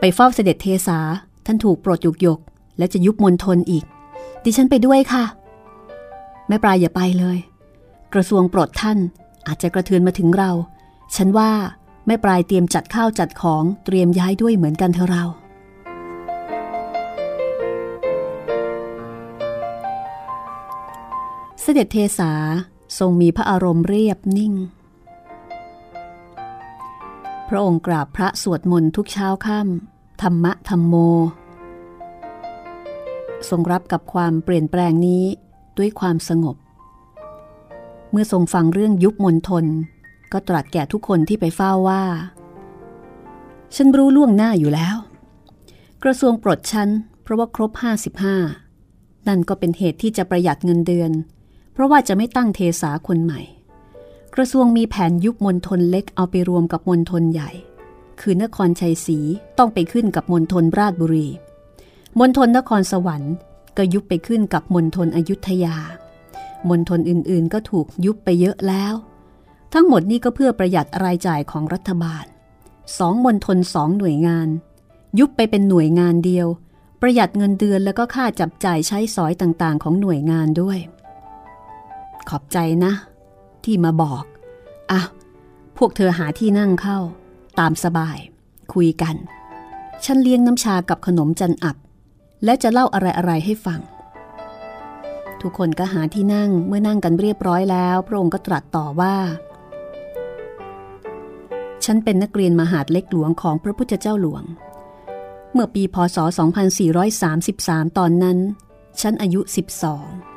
[0.00, 0.98] ไปเฝ้าเสด็จเทสา
[1.46, 2.38] ท่านถูกปลดหยกหยก
[2.78, 3.84] และจะยุบมนทนอีก
[4.44, 5.24] ดิฉันไปด้วยค่ะ
[6.48, 7.38] แม่ปลายอย่าไปเลย
[8.14, 8.98] กระทรวงปลดท่าน
[9.46, 10.50] อาจจะกระเทือนมาถึงเรา
[11.16, 11.50] ฉันว่า
[12.06, 15.24] แม่ปลายเตรียมจัดข้าวจัดของเตรียมย้ายด้วยเหมือนกันเธอเรา
[21.64, 22.32] เสด็จเทสา
[22.98, 24.54] ทรงมีพระอารมณ์เรียบนิ่ง
[27.48, 30.94] พระองค์กราบพระสวดมนต์ทุกเช้าค่ำธรรมะธรรมโม
[33.48, 35.24] ทรงรับกับความเปลี่ยนแปลงนี้
[35.78, 36.56] ด้วยความสงบ
[38.10, 39.66] เมื่อทรงฟังเรื่องยุบมนทน
[40.32, 42.04] ก็ตรัสแก่ทุกคนที่ไปเฝ้าว่า
[43.74, 44.96] ฉันรู้ล่วงหน้าอยู่แล้ว
[46.02, 46.88] กระทรวงปลดฉัน
[47.22, 47.70] เพราะว่าครบ
[48.50, 51.12] 55 นั่นก็เป็นเหตุที่จะประหยัดเงินเดือน
[51.72, 53.40] เพราะว่าจะไม่ตั้งเทสาคนใหม่
[54.34, 57.50] กระทรวงมีแผนยุบมณฑลเล็กเอาไปรวมกับมณฑลใหญ่
[58.20, 59.18] คือนครชัยศรี
[59.58, 61.28] ต้องไปขึ้นกับมณฑลราชบุรี
[62.18, 63.34] มณฑลนครสวรรค์
[63.76, 65.76] ก็ยุบไปขึ้นกับมณฑลอยุธยา
[66.68, 68.94] มณฑลอื่นๆ ก็ถูกยุบไปเยอะแล้ว
[69.72, 72.24] ทั้งหมดนี้ก็เพื่อประหยัดรายจ่ายของรัฐบาล
[72.98, 74.48] สองมณฑลสองหน่วยงาน
[75.18, 76.46] ยุบไปเป็นหน่วยงานเดียว
[77.00, 80.78] ประหยัดเงินเดือนแล้วก็ค่าจับจ่ายใช้สอยต่างๆ ของหน่วยงานด้วย
[82.28, 82.92] ขอบใจนะ
[83.64, 84.24] ที่มาบอก
[84.90, 85.00] อะ
[85.78, 86.98] พวกเธอหาที่นั่งเข้า
[87.58, 88.18] ตามสบาย
[88.74, 89.16] คุยกัน
[90.04, 91.76] ฉันเลี้ยงน้ำชากับขนมจันอับ
[92.44, 93.80] และจะเล่าอะไรๆให้ฟัง
[95.40, 99.16] ทุกคนก็หาที่นั่งเมื่อนั่งกันเรียบร้อยแล้ว พระองค์ก็ตรัสต่อว่า
[101.84, 104.42] ฉันเป็นนักเรียนมหาดเล็กหลวงของพระพุทธเจ้าหลวง
[105.52, 106.16] เมื่อปีพศ
[107.12, 108.38] 2433 ตอนนั้น
[109.00, 109.40] ฉันอายุ
[109.88, 110.31] 12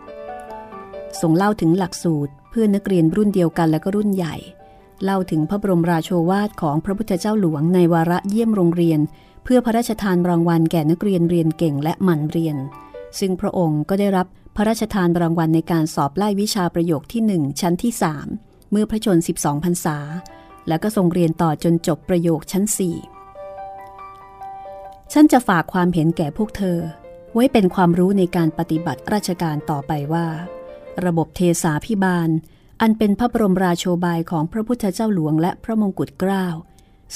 [1.22, 4.36] ส่งเล่าถึงหลักสูตร เพื่อนนักเรียนรุ่นเดียวกันและก็รุ่นใหญ่
[5.03, 8.99] เล่าถึงพระบรมราโชวาทของพระพุทธเจ้าหลวงในวาระเยี่ยมโรงเรียน
[9.43, 12.57] เพื่อพระราชทานรางวัลแก่นักเรียนเรียนเก่งและหมั่นเรียน
[13.20, 17.91] ซึ่งพระองค์ก็ได้รับพระราชทานรางวัลในการสอบไล่วิชาประโยคที่ 1 ชั้นที่
[18.32, 19.97] 3 เมื่อพระชน 12พรรษา
[20.68, 22.63] แล้วก็ทรงเรียนต่อจนจบประโยคชั้น
[23.49, 26.80] 4 ฉันจะฝากความเห็นแก่พวกเธอ
[27.34, 30.28] ไว้เป็นความรู้ในการปฏิบัติราชการต่อไปว่า
[31.06, 32.30] ระบบเทสาพิบาล
[32.82, 36.46] อันเป็นพระบรมราโชบายของพระพุทธเจ้าหลวงและพระมงกุฎเกล้า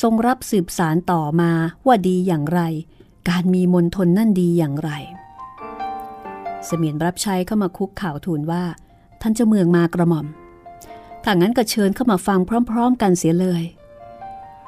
[0.01, 1.51] ทรงรับสืบสารต่อมา
[1.85, 2.61] ว่าดีอย่างไร
[3.29, 4.91] การมีมนทนนั่นดีอย่างไร
[6.65, 8.63] เสมียนรับใช้เข้ามาคุกข่าวทูลว่า
[9.21, 10.27] ท่านเจ้าเมืองมากระหม่อม
[11.23, 13.63] ถ้างั้นก็เชิญเข้ามาฟังพร้อม ๆ กันเสียเลย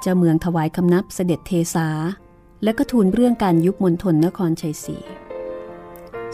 [0.02, 1.88] เจ้าเมืองถวายคำนับเสด็จเทสา
[2.64, 4.98] และก็ทูลเรื่องการยุบมณฑลนครชัยศรี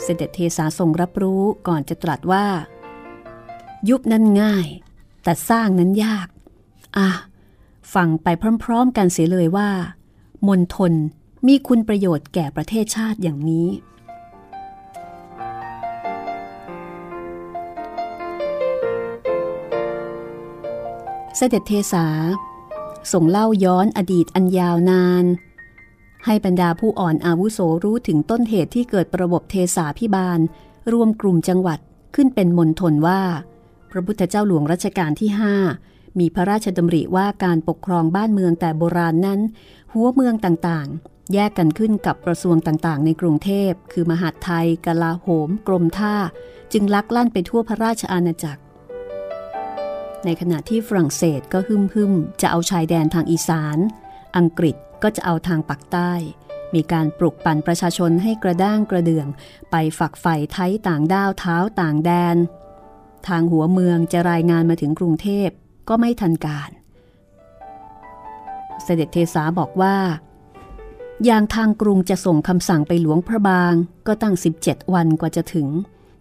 [0.01, 2.45] เสด็จเทสาทรงรับรู้ก่อนจะตรัสว่า
[3.89, 4.67] ยุบนั้นง่าย
[5.23, 6.27] แต่สร้างนั้นยาก
[6.97, 7.09] อะ
[7.93, 8.27] ฟังไป
[8.63, 9.69] พร้อม ๆ กันเสียเลยว่า
[10.47, 10.93] มณฑล
[11.47, 13.67] มีคุณประโยชน์แก่ประเทศชาติอย่างนี้
[21.37, 22.07] เสด็จเทสา
[23.11, 25.25] ส่งเล่าย้อนอดีตอันยาวนาน
[26.27, 30.39] ให้บรรดาผู้อ่อนอาวุโสรู้ถึงต้นเหตุที่เกิดระบบเทสาพิบาล
[30.93, 31.79] รวมกลุ่มจังหวัด
[32.15, 33.21] ขึ้นเป็นมณฑลว่า
[33.91, 35.55] พระพุทธเจ้าหลวงรัชกาลที่ห้า
[36.19, 39.39] มีพระราชดำริว่าการปกครองบ้านเมืองแต่โบราณนั้น
[39.93, 46.15] หัวเมืองต่างๆ แยกกันขึ้นกับกระทรวงต่างๆ ในกรุงเทพ คือมหาดไทยกลาโหม กรมท่า
[46.73, 48.61] จึงลักลั่นไปทั่วพระราชอาณาจักร
[50.25, 53.77] ในขณะที่ฝรั่งเศสก็หึ่มหึมจะเอาชายแดนทางอีสาน
[54.37, 56.13] อังกฤษ ก็จะเอาทางปักใต้
[56.75, 59.27] มีการปลุกปั่นประชาชนให้กระด้างกระเดื่อง
[59.71, 62.37] ไปฝักใฝ่ไทยต่างด้าวเท้าต่างแดน
[63.27, 65.49] ทางหัวเมืองจะรายงานมาถึงกรุงเทพ
[65.89, 66.69] ก็ไม่ทันการ
[68.83, 69.97] เสด็จเทสาบอกว่า
[71.25, 73.73] อย่างทางกรุงจะส่งคำสั่งไปหลวงพระบาง
[74.07, 75.67] ก็ตั้ง 17 วันกว่าจะถึง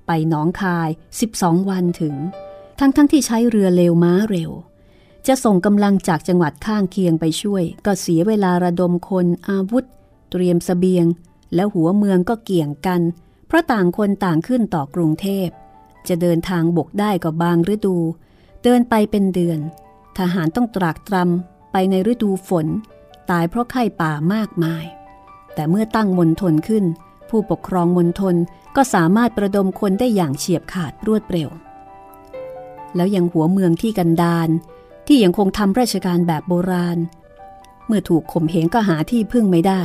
[0.06, 0.88] ไปหนองคาย
[1.28, 2.14] 12 วันถึง
[2.78, 4.50] ทั้งทั้งที่ใช้เรือเร็วม้าเร็ว
[5.26, 9.84] จะส่งกำลังจากจังหวัดข้างเคียงไปช่วย ก็เสียเวลาระดมคนอาวุธ
[10.30, 11.06] เตรียมสเสบียง
[11.54, 13.00] แล้วหัวเมืองก็เกี่ยงกัน
[13.46, 15.48] เพราะต่างคนต่างขึ้นต่อกรุงเทพ
[16.08, 17.96] จะเดินทางบกได้ก็บางฤดู
[18.64, 19.58] เดินไปเป็นเดือน
[20.18, 22.66] ทหารต้องตรากตรำไปในฤดูฝน
[23.30, 24.84] ตายเพราะไข้ป่ามากมาย
[25.54, 26.84] แต่เมื่อตั้งมณฑลขึ้น
[27.28, 28.34] ผู้ปกครองมณฑล
[28.76, 31.48] ก็สามารถประดมคนได้อย่างเฉียบขาดรวดเร็ว
[32.96, 34.48] แล้วยังหัวเมืองที่กันดาน
[35.06, 36.98] ที่ยังคงทำราชการแบบโบราณ
[37.86, 39.82] เมื่อถูกข่มเหงก็หาที่พึ่งไม่ได้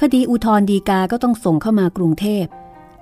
[0.00, 2.46] คดีอุทธรดีกาก็ต้องส่งเข้ามากรุงเทพ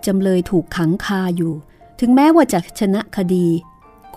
[0.06, 1.54] จำเลยถูกขังคาอยู่
[2.00, 3.48] ถึงแม้ว่าจะชนะคดี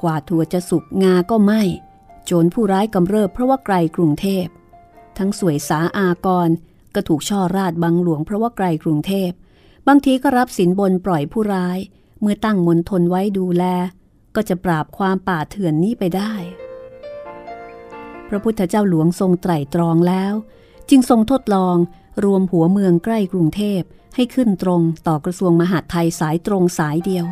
[0.02, 1.62] กว่าถั่วจะสุกงาก็ไม่
[2.26, 4.46] โจรผู้ร้ายกำเริบเพราะว่าไกลกรุงเทพ
[5.18, 6.50] ทั้งสวยสาอากร
[6.96, 9.32] ก็ถูกช่อราดบังหลวงเพราะว่าไกลกรุงเทพ
[9.88, 11.80] บางทีก็รับสินบนปล่อยผู้ร้าย
[12.22, 13.64] เมื่อตั้งมนทนไว้ดูแล
[14.36, 16.34] ก็จะปราบความป่าเถื่อนนี้ไปได้
[18.34, 20.34] ระพุทธเจ้าหลวงทรงไตร่ตรองแล้ว
[20.90, 21.76] จึงทรงทดลอง
[22.26, 23.82] รวมหัวเมืองใกล้กรุงเทพ
[24.16, 27.26] ให้ขึ้นตรงต่อกระทรวงมหาดไทยสายตรงสายเดียว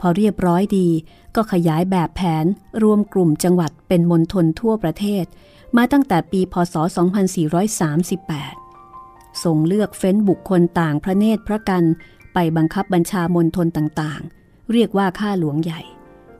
[0.00, 0.88] พอเรียบร้อยดี
[1.36, 2.44] ก็ขยายแบบแผน
[2.82, 5.24] รวมกลุ่มจังหวัดเป็นมณฑลทั่วประเทศ
[5.76, 6.74] มาตั้งแต่ปีพศ
[7.74, 11.84] 2438ส่งเลือกเฟ้นบุคคลต่างพระเนตรพระกัน
[12.34, 15.80] ไปบังคับบัญชามณฑลต่างๆ เรียกว่าข้าหลวงใหญ่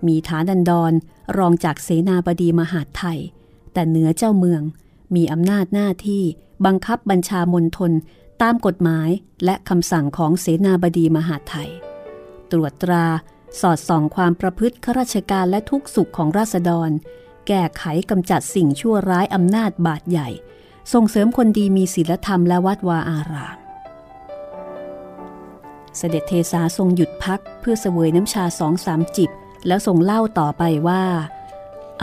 [0.06, 0.92] มีฐานันดร
[1.38, 3.18] รองจากเสนาบดีมหาดไทย
[3.76, 4.62] แต่เหนือเจ้าเมือง
[5.16, 6.22] มีอำนาจหน้าที่
[6.66, 7.92] บังคับบัญชามณฑล
[8.42, 9.08] ตามกฎหมาย
[9.44, 11.70] และคำสั่งของเสนาบดีมหาไทย
[12.50, 13.06] ตรวจตรา
[13.60, 16.90] สอดส่องความประพฤติข้าราชการและทุกสุขของราษฎร
[17.46, 20.28] แก้ไขกำจัดสิ่งชั่วร้ายอำนาจบาดใหญ่
[20.92, 23.58] ส่งเสริมคนดีมีศีลธรรมและวัดวาอาราม
[25.96, 29.30] เสด็จเทสาทรงหยุดพักเพื่อเสวยน้ำชาสองสามจิบ
[29.66, 31.04] แล้วทรงเล่าต่อไปว่า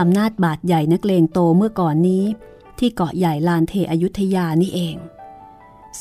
[0.00, 2.24] อำนาจบาดใหญ่นักเลงโตเมื่อก่อนนี้
[2.78, 4.96] ที่เกาะใหญ่ลานเทอยุธยานี่เอง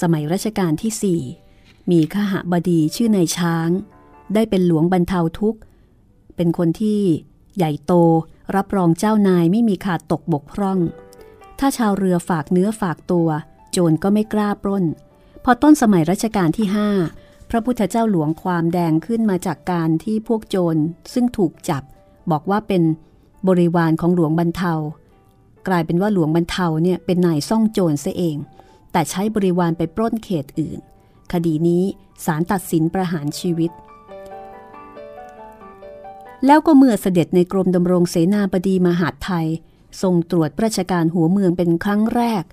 [0.01, 1.21] สมัยรัชกาลที่สี่
[1.91, 3.69] มีขหบดีชื่อนายช้าง
[4.33, 5.59] ได้เป็นหลวงบรรเทาทุกข์
[6.35, 7.01] เป็นคนที่
[7.57, 7.93] ใหญ่โต
[8.55, 10.79] รับรองเจ้านายไม่มีขาดตกบกพร่อง
[11.59, 13.27] ถ้าชาวเรือฝากเนื้อฝากตัว
[13.71, 14.85] โจรก็ไม่กล้าปล้น
[15.43, 16.89] พอต้นสมัยรัชกาลที่ห้า
[17.49, 20.81] พระพุทธเจ้าหลวงความแดงขึ้นมาจากการที่พวกโจร
[21.13, 21.83] ซึ่งถูกจับ
[22.31, 22.83] บอกว่าเป็น
[23.47, 24.73] บริวารของหลวงบรรเทา
[25.67, 28.37] กลายเป็นว่าหลวงบรรเทาเนี่ยเป็นนายซ่องโจรซะเอง
[28.91, 30.79] แต่ใช้บริวารไปปล้นเขตอื่น
[31.31, 31.83] คดีนี้
[32.25, 33.71] ศาลตัดสินประหารชีวิต
[36.45, 39.47] แล้วก็เมื่อเสด็จในกรมดำรงเสนาบดีมหาดไทย
[40.01, 42.43] ทรงตรวจราชการหัวเมืองเป็นครั้งแรก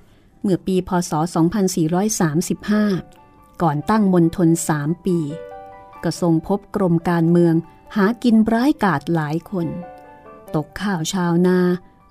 [0.43, 1.13] เมื่อปีพศ
[2.77, 5.19] 2435 ก่อนตั้งมณฑลสามปี
[6.05, 7.55] ก็ทรงพบกรมการเมือง
[7.97, 9.67] หากินร้ายกาจหลายคน
[10.57, 11.59] ตกข้าวชาวนา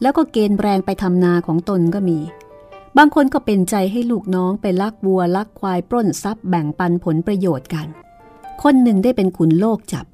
[0.01, 2.19] แล้วก็เกณฑ์แรงไปทำนาของตนก็มี
[2.97, 7.87] บางคนก็เป็นใจให้ลูกน้องไปลักวัวลักควายปล้นทรัพย์แบ่งปันผลประโยชน์กัน
[8.63, 10.05] คนหนึ่งได้เป็นขุนโลกจับ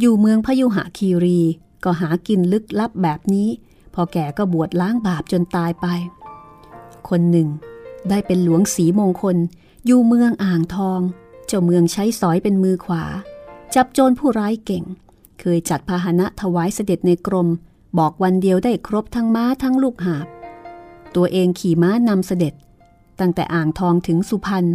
[0.00, 1.40] อยู่เมืองพยุหะคีรี
[1.84, 3.48] ก็หากินลึกลับแบบนี้
[3.94, 5.86] พอแก่ก็บวชล้างบาปจนตายไป
[7.08, 7.48] คนหนึ่ง
[8.08, 9.36] ได้เป็นหลวงสีมงคล
[9.86, 11.00] อยู่เมืองอ่างทอง
[11.46, 13.04] เจ้าเมืองใช้สอยเป็นมือขวา
[13.74, 14.84] จับโจรผู้ร้ายเก่ง
[15.40, 17.48] เคยจัดพาหนะถวายเสด็จในกรม
[17.98, 20.26] บอกวันเดียวได้ครบทั้งม้าทั้งลูกหาบ
[21.14, 22.54] ตัวเองขี่ม้านำเสด็จ
[23.20, 24.66] ตั้งแต่อ่างทองถึงสุพรรณ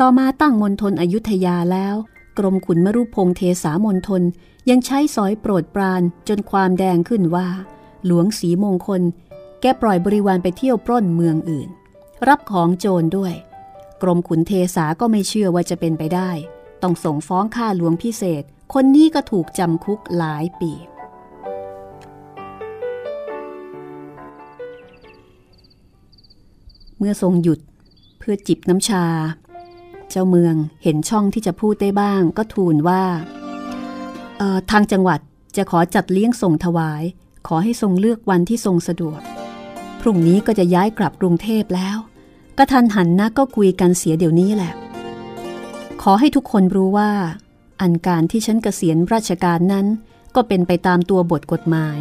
[0.00, 1.94] ต่อมาตั้งมณฑลอยุธยาแล้ว
[2.38, 4.22] กรมขุนมรุพงเทสามนทน
[4.70, 7.48] ยังใช้สอยโปรดปรานจนความแดงขึ้นว่า
[8.06, 9.02] หลวงสีมงคล
[9.60, 11.68] แกปล่อยบริวารไปเที่ยวปล้นเมืองอื่น
[12.28, 13.34] รับของโจรด้วย
[14.02, 16.30] กรมขุนเทสาก็ไม่เชื่อว่าจะเป็นไปได้
[16.82, 18.42] ต้องส่งฟ้องข้าหลวงพิเศษ
[18.74, 20.72] คนนี้ก็ถูกจำคุกหลายปี
[27.02, 27.60] เมื่อทรงหยุด
[28.18, 29.04] เพื่อจิบน้ำชา
[30.10, 33.02] เจ้าเมืองเห็นช่องที่จะพูดได้บ้าง ก็ทูลว่า
[34.70, 35.20] ทางจังหวัด
[35.56, 37.02] จะขอจัดเลี้ยงส่งถวาย
[37.46, 39.20] ขอให้ทรงเลือกวันที่ทรงสะดวก
[40.00, 41.96] พรุ่งนี้ก็จะย้ายกลับกรุงเทพแล้ว
[42.58, 44.72] กระทันหันนะก็คุยกันเสียเดี๋ยวนี้แหละ
[46.02, 47.10] ขอให้ทุกคนรู้ว่า
[47.80, 49.86] อันการที่ฉันเกษียณราชการนั้น
[50.34, 51.98] ก็เป็นไปตามตัวบทกฎหมาย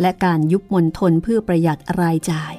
[0.00, 2.54] และการยุบมนทนเพื่อประหยัดรายจ่าย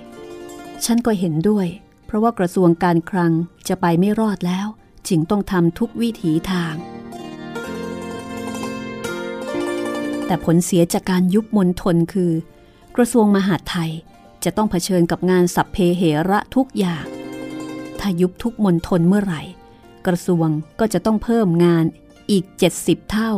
[0.86, 1.68] ฉันก็เห็นด้วย
[2.06, 3.32] เพราะว่ากระทรวงการคลัง
[3.68, 4.68] จะไปไม่รอดแล้ว
[5.08, 6.76] จึงต้องทำทุกวิถีทาง
[10.26, 12.32] แต่ผลเสียจากการยุบมนทนคือ
[12.96, 13.92] กระทรวงมหาดไทย
[14.44, 17.06] จะต้องเผชิญกับงานสัพเพเหระทุกอย่าง
[18.00, 19.42] ถ้ายุบทุกมนทนเมื่อไหร่
[20.08, 20.48] กระทรวง
[20.80, 21.86] ก็จะต้องเพิ่มงาน
[22.32, 22.46] อีก
[22.78, 23.32] 70 เท่า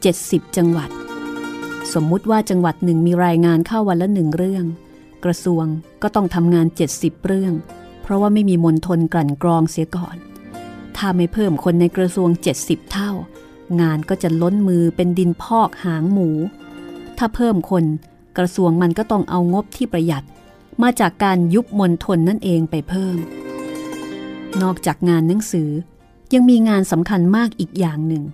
[0.00, 0.90] 70 จังหวัด
[1.92, 4.64] สมมุติว่าจังหวัดหนึ่งมีรายงานเข้าวันละหนึ่งเรื่อง
[5.24, 5.64] กระทรวง
[6.02, 7.54] ก็ต้องทำงาน 70 เรื่อง
[8.02, 10.16] เพราะว่าไม่มีมนทนกลั่นกรองเสียก่อน
[10.96, 12.28] ถ้าไม่เพิ่มคนในกระทรวง
[12.60, 13.10] 70 เท่า
[13.80, 16.30] งานก็จะล้นมือเป็นดินพอกหางหมู
[17.18, 17.84] ถ้าเพิ่มคน
[18.38, 20.24] กระทรวงมันก็ต้องเอางบที่ประหยัด
[20.82, 23.18] มาจากการยุบมนทนนั่นเองไปเพิ่ม
[24.62, 25.70] นอกจากงานหนังสือ
[26.34, 28.24] ยังมีงานสำคัญมากอีกอย่างหนึ่ง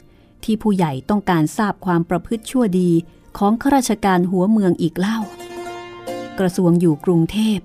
[0.45, 2.91] ที่ผู้ใหญ่ต้องการทราบความประพฤติชั่วดี
[3.39, 5.18] ของข้าราชการหัวเมืองอีกเล่า
[6.39, 7.59] กระทรวงอยู่กรุงเทพ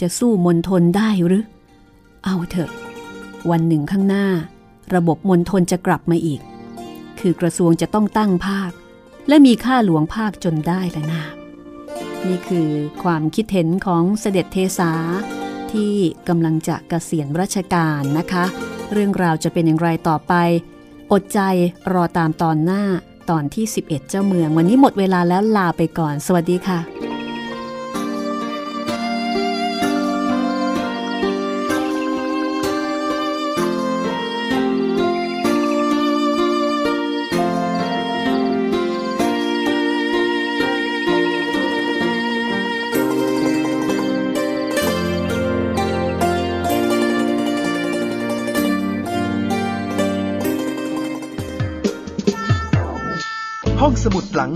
[0.00, 1.44] จะสู้มนทนได้หรือ
[2.24, 2.70] เอาเถอะ
[3.50, 4.26] วันหนึ่งข้างหน้า
[4.94, 6.40] ระบบมนทนจะกลับมาอีก
[7.20, 8.70] คือกระทรวงจะต้องตั้งภาค
[9.28, 11.24] และมีค่าหลวงภาคจนได้แล้วนะ
[12.26, 12.68] นี่คือ
[13.02, 14.92] ความคิดเห็นของเสด็จเทสา
[15.72, 15.92] ที่
[16.28, 18.44] กำลังจะกะเกษียณราชการนะคะ
[18.92, 20.32] เรื่องราวจะเป็นอย่างไรต่อไป
[21.12, 21.40] อดใจ
[21.92, 22.82] รอตามตอนหน้า
[23.30, 26.80] ตอนที่ 11 เจ้าเมือง วันนี้หมดเวลาแล้วลาไปก่อน สวัสดีค่ะ